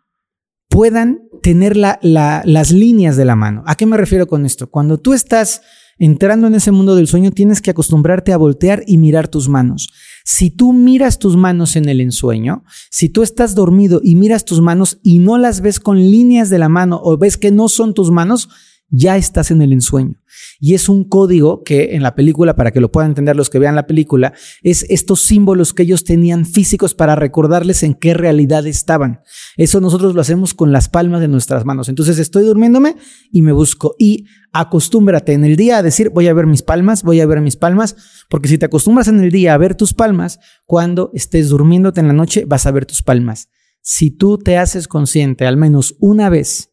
puedan 0.77 1.23
tener 1.41 1.75
las 1.75 2.71
líneas 2.71 3.17
de 3.17 3.25
la 3.25 3.35
mano. 3.35 3.63
¿A 3.65 3.73
qué 3.73 3.87
me 3.87 3.97
refiero 3.97 4.27
con 4.27 4.45
esto? 4.45 4.69
Cuando 4.69 4.99
tú 4.99 5.15
estás 5.15 5.63
entrando 5.97 6.45
en 6.45 6.53
ese 6.53 6.71
mundo 6.71 6.95
del 6.95 7.07
sueño, 7.07 7.31
tienes 7.31 7.63
que 7.63 7.71
acostumbrarte 7.71 8.31
a 8.31 8.37
voltear 8.37 8.83
y 8.85 8.99
mirar 8.99 9.27
tus 9.27 9.49
manos. 9.49 9.89
Si 10.23 10.51
tú 10.51 10.73
miras 10.73 11.17
tus 11.17 11.35
manos 11.35 11.75
en 11.77 11.89
el 11.89 11.99
ensueño, 11.99 12.63
si 12.91 13.09
tú 13.09 13.23
estás 13.23 13.55
dormido 13.55 14.01
y 14.03 14.13
miras 14.13 14.45
tus 14.45 14.61
manos 14.61 14.99
y 15.01 15.17
no 15.17 15.39
las 15.39 15.61
ves 15.61 15.79
con 15.79 15.97
líneas 15.97 16.51
de 16.51 16.59
la 16.59 16.69
mano 16.69 17.01
o 17.03 17.17
ves 17.17 17.37
que 17.37 17.49
no 17.49 17.69
son 17.69 17.95
tus 17.95 18.11
manos, 18.11 18.47
ya 18.91 19.17
estás 19.17 19.49
en 19.49 19.63
el 19.63 19.73
ensueño. 19.73 20.21
Y 20.59 20.73
es 20.73 20.89
un 20.89 21.03
código 21.03 21.63
que 21.63 21.95
en 21.95 22.03
la 22.03 22.15
película, 22.15 22.55
para 22.55 22.71
que 22.71 22.81
lo 22.81 22.91
puedan 22.91 23.11
entender 23.11 23.35
los 23.35 23.49
que 23.49 23.59
vean 23.59 23.75
la 23.75 23.87
película, 23.87 24.33
es 24.63 24.85
estos 24.89 25.21
símbolos 25.21 25.73
que 25.73 25.83
ellos 25.83 26.03
tenían 26.03 26.45
físicos 26.45 26.93
para 26.95 27.15
recordarles 27.15 27.83
en 27.83 27.93
qué 27.93 28.13
realidad 28.13 28.65
estaban. 28.67 29.21
Eso 29.55 29.81
nosotros 29.81 30.15
lo 30.15 30.21
hacemos 30.21 30.53
con 30.53 30.71
las 30.71 30.89
palmas 30.89 31.21
de 31.21 31.27
nuestras 31.27 31.65
manos. 31.65 31.89
Entonces 31.89 32.19
estoy 32.19 32.43
durmiéndome 32.43 32.95
y 33.31 33.41
me 33.41 33.51
busco. 33.51 33.95
Y 33.97 34.25
acostúmbrate 34.53 35.33
en 35.33 35.45
el 35.45 35.55
día 35.55 35.77
a 35.77 35.83
decir, 35.83 36.09
voy 36.09 36.27
a 36.27 36.33
ver 36.33 36.47
mis 36.47 36.63
palmas, 36.63 37.03
voy 37.03 37.21
a 37.21 37.25
ver 37.25 37.41
mis 37.41 37.55
palmas, 37.55 37.95
porque 38.29 38.47
si 38.47 38.57
te 38.57 38.65
acostumbras 38.65 39.07
en 39.07 39.19
el 39.19 39.31
día 39.31 39.53
a 39.53 39.57
ver 39.57 39.75
tus 39.75 39.93
palmas, 39.93 40.39
cuando 40.65 41.11
estés 41.13 41.49
durmiéndote 41.49 41.99
en 41.99 42.07
la 42.07 42.13
noche 42.13 42.45
vas 42.45 42.65
a 42.65 42.71
ver 42.71 42.85
tus 42.85 43.01
palmas. 43.01 43.49
Si 43.81 44.11
tú 44.11 44.37
te 44.37 44.57
haces 44.57 44.87
consciente 44.87 45.45
al 45.45 45.57
menos 45.57 45.95
una 45.99 46.29
vez, 46.29 46.71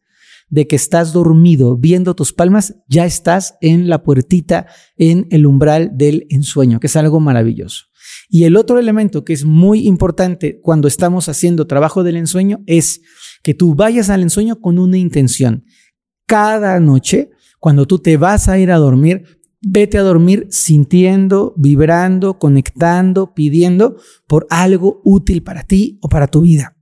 de 0.54 0.68
que 0.68 0.76
estás 0.76 1.12
dormido 1.12 1.76
viendo 1.76 2.14
tus 2.14 2.32
palmas, 2.32 2.76
ya 2.86 3.04
estás 3.06 3.56
en 3.60 3.88
la 3.88 4.04
puertita, 4.04 4.68
en 4.96 5.26
el 5.32 5.46
umbral 5.46 5.90
del 5.94 6.28
ensueño, 6.30 6.78
que 6.78 6.86
es 6.86 6.94
algo 6.94 7.18
maravilloso. 7.18 7.86
Y 8.28 8.44
el 8.44 8.56
otro 8.56 8.78
elemento 8.78 9.24
que 9.24 9.32
es 9.32 9.44
muy 9.44 9.88
importante 9.88 10.60
cuando 10.62 10.86
estamos 10.86 11.28
haciendo 11.28 11.66
trabajo 11.66 12.04
del 12.04 12.14
ensueño 12.16 12.60
es 12.66 13.00
que 13.42 13.54
tú 13.54 13.74
vayas 13.74 14.10
al 14.10 14.22
ensueño 14.22 14.60
con 14.60 14.78
una 14.78 14.96
intención. 14.96 15.64
Cada 16.24 16.78
noche, 16.78 17.30
cuando 17.58 17.86
tú 17.86 17.98
te 17.98 18.16
vas 18.16 18.46
a 18.46 18.56
ir 18.56 18.70
a 18.70 18.76
dormir, 18.76 19.24
vete 19.60 19.98
a 19.98 20.02
dormir 20.02 20.46
sintiendo, 20.50 21.52
vibrando, 21.56 22.38
conectando, 22.38 23.34
pidiendo 23.34 23.96
por 24.28 24.46
algo 24.50 25.00
útil 25.02 25.42
para 25.42 25.64
ti 25.64 25.98
o 26.00 26.08
para 26.08 26.28
tu 26.28 26.42
vida. 26.42 26.76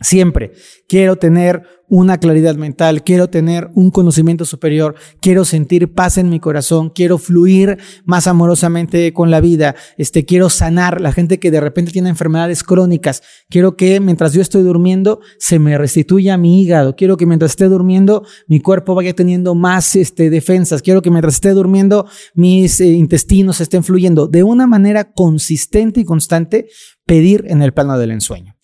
Siempre. 0.00 0.52
Quiero 0.86 1.16
tener 1.16 1.62
una 1.88 2.18
claridad 2.18 2.54
mental, 2.54 3.02
quiero 3.02 3.30
tener 3.30 3.70
un 3.74 3.90
conocimiento 3.90 4.44
superior, 4.44 4.94
quiero 5.20 5.44
sentir 5.44 5.92
paz 5.92 6.18
en 6.18 6.28
mi 6.28 6.38
corazón, 6.38 6.90
quiero 6.90 7.18
fluir 7.18 7.78
más 8.04 8.26
amorosamente 8.26 9.12
con 9.12 9.30
la 9.30 9.40
vida, 9.40 9.74
este, 9.96 10.24
quiero 10.24 10.50
sanar 10.50 11.00
la 11.00 11.12
gente 11.12 11.40
que 11.40 11.50
de 11.50 11.60
repente 11.60 11.90
tiene 11.90 12.10
enfermedades 12.10 12.62
crónicas, 12.62 13.22
quiero 13.48 13.76
que 13.76 14.00
mientras 14.00 14.34
yo 14.34 14.42
estoy 14.42 14.62
durmiendo 14.62 15.20
se 15.38 15.58
me 15.58 15.78
restituya 15.78 16.36
mi 16.36 16.60
hígado, 16.60 16.94
quiero 16.94 17.16
que 17.16 17.26
mientras 17.26 17.52
esté 17.52 17.64
durmiendo 17.64 18.24
mi 18.46 18.60
cuerpo 18.60 18.94
vaya 18.94 19.14
teniendo 19.14 19.54
más 19.54 19.96
este, 19.96 20.28
defensas, 20.30 20.82
quiero 20.82 21.00
que 21.00 21.10
mientras 21.10 21.34
esté 21.34 21.50
durmiendo 21.50 22.06
mis 22.34 22.80
eh, 22.80 22.86
intestinos 22.86 23.60
estén 23.60 23.82
fluyendo. 23.82 24.26
De 24.26 24.42
una 24.42 24.66
manera 24.66 25.12
consistente 25.12 26.00
y 26.00 26.04
constante, 26.04 26.68
pedir 27.06 27.44
en 27.48 27.62
el 27.62 27.72
plano 27.72 27.98
del 27.98 28.10
ensueño. 28.10 28.54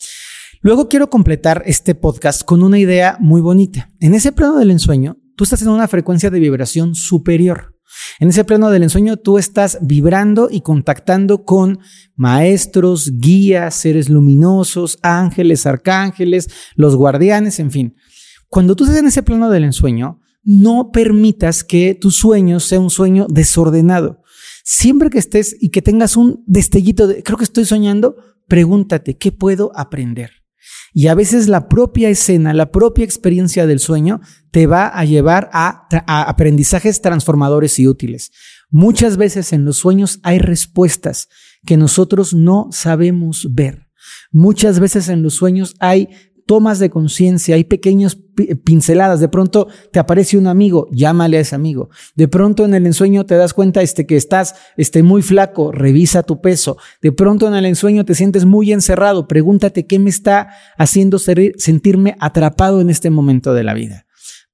Luego 0.64 0.88
quiero 0.88 1.10
completar 1.10 1.62
este 1.66 1.94
podcast 1.94 2.42
con 2.42 2.62
una 2.62 2.78
idea 2.78 3.18
muy 3.20 3.42
bonita. 3.42 3.90
En 4.00 4.14
ese 4.14 4.32
plano 4.32 4.56
del 4.56 4.70
ensueño, 4.70 5.18
tú 5.36 5.44
estás 5.44 5.60
en 5.60 5.68
una 5.68 5.88
frecuencia 5.88 6.30
de 6.30 6.40
vibración 6.40 6.94
superior. 6.94 7.76
En 8.18 8.30
ese 8.30 8.44
plano 8.44 8.70
del 8.70 8.84
ensueño 8.84 9.18
tú 9.18 9.36
estás 9.36 9.76
vibrando 9.82 10.48
y 10.50 10.62
contactando 10.62 11.44
con 11.44 11.80
maestros, 12.16 13.12
guías, 13.18 13.74
seres 13.74 14.08
luminosos, 14.08 14.98
ángeles, 15.02 15.66
arcángeles, 15.66 16.48
los 16.76 16.96
guardianes, 16.96 17.60
en 17.60 17.70
fin. 17.70 17.96
Cuando 18.48 18.74
tú 18.74 18.84
estás 18.84 19.00
en 19.00 19.08
ese 19.08 19.22
plano 19.22 19.50
del 19.50 19.64
ensueño, 19.64 20.22
no 20.44 20.92
permitas 20.92 21.62
que 21.62 21.94
tu 21.94 22.10
sueño 22.10 22.58
sea 22.58 22.80
un 22.80 22.88
sueño 22.88 23.26
desordenado. 23.28 24.22
Siempre 24.64 25.10
que 25.10 25.18
estés 25.18 25.54
y 25.60 25.68
que 25.68 25.82
tengas 25.82 26.16
un 26.16 26.42
destellito 26.46 27.06
de, 27.06 27.22
creo 27.22 27.36
que 27.36 27.44
estoy 27.44 27.66
soñando, 27.66 28.16
pregúntate, 28.48 29.18
¿qué 29.18 29.30
puedo 29.30 29.70
aprender? 29.74 30.43
Y 30.92 31.08
a 31.08 31.14
veces 31.14 31.48
la 31.48 31.68
propia 31.68 32.08
escena, 32.08 32.54
la 32.54 32.70
propia 32.70 33.04
experiencia 33.04 33.66
del 33.66 33.80
sueño 33.80 34.20
te 34.50 34.66
va 34.66 34.86
a 34.86 35.04
llevar 35.04 35.50
a, 35.52 35.88
aprendizajes 36.06 37.00
transformadores 37.00 37.78
y 37.78 37.88
útiles. 37.88 38.30
Muchas 38.70 39.16
veces 39.16 39.52
en 39.52 39.64
los 39.64 39.78
sueños 39.78 40.20
hay 40.22 40.38
respuestas 40.38 41.28
que 41.66 41.76
nosotros 41.76 42.34
no 42.34 42.68
sabemos 42.70 43.48
ver. 43.50 43.88
Muchas 44.30 44.80
veces 44.80 45.08
en 45.08 45.22
los 45.22 45.34
sueños 45.34 45.74
hay 45.80 46.08
tomas 46.46 46.78
de 46.78 46.90
conciencia, 46.90 47.54
hay 47.54 47.64
pequeñas 47.64 48.18
pinceladas. 48.64 49.20
De 49.20 49.28
pronto 49.28 49.68
te 49.92 49.98
aparece 49.98 50.36
un 50.36 50.46
amigo, 50.46 50.88
llámale 50.90 51.38
a 51.38 51.40
ese 51.40 51.54
amigo. 51.54 51.90
De 52.14 52.28
pronto 52.28 52.64
en 52.64 52.74
el 52.74 52.86
ensueño 52.86 53.24
te 53.26 53.36
das 53.36 53.54
cuenta 53.54 53.82
este, 53.82 54.06
que 54.06 54.16
estás 54.16 54.54
este, 54.76 55.02
muy 55.02 55.22
flaco, 55.22 55.72
revisa 55.72 56.22
tu 56.22 56.40
peso. 56.40 56.76
De 57.00 57.12
pronto 57.12 57.48
en 57.48 57.54
el 57.54 57.64
ensueño 57.64 58.04
te 58.04 58.14
sientes 58.14 58.44
muy 58.44 58.72
encerrado, 58.72 59.28
pregúntate 59.28 59.86
qué 59.86 59.98
me 59.98 60.10
está 60.10 60.50
haciendo 60.76 61.18
sentirme 61.18 62.16
atrapado 62.20 62.80
en 62.80 62.90
este 62.90 63.10
momento 63.10 63.54
de 63.54 63.64
la 63.64 63.74
vida. 63.74 64.06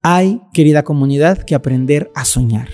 Hay, 0.02 0.40
querida 0.54 0.82
comunidad, 0.82 1.38
que 1.38 1.54
aprender 1.54 2.10
a 2.14 2.24
soñar. 2.24 2.68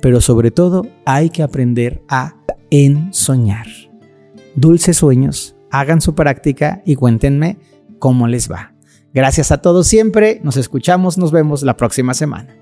Pero 0.00 0.20
sobre 0.20 0.50
todo 0.50 0.86
hay 1.06 1.30
que 1.30 1.42
aprender 1.42 2.02
a 2.08 2.36
ensoñar. 2.70 3.66
Dulces 4.54 4.98
sueños, 4.98 5.56
hagan 5.70 6.00
su 6.00 6.14
práctica 6.14 6.82
y 6.84 6.96
cuéntenme 6.96 7.58
cómo 8.02 8.26
les 8.26 8.50
va. 8.50 8.74
Gracias 9.14 9.52
a 9.52 9.58
todos 9.58 9.86
siempre, 9.86 10.40
nos 10.42 10.56
escuchamos, 10.56 11.18
nos 11.18 11.30
vemos 11.30 11.62
la 11.62 11.76
próxima 11.76 12.14
semana. 12.14 12.61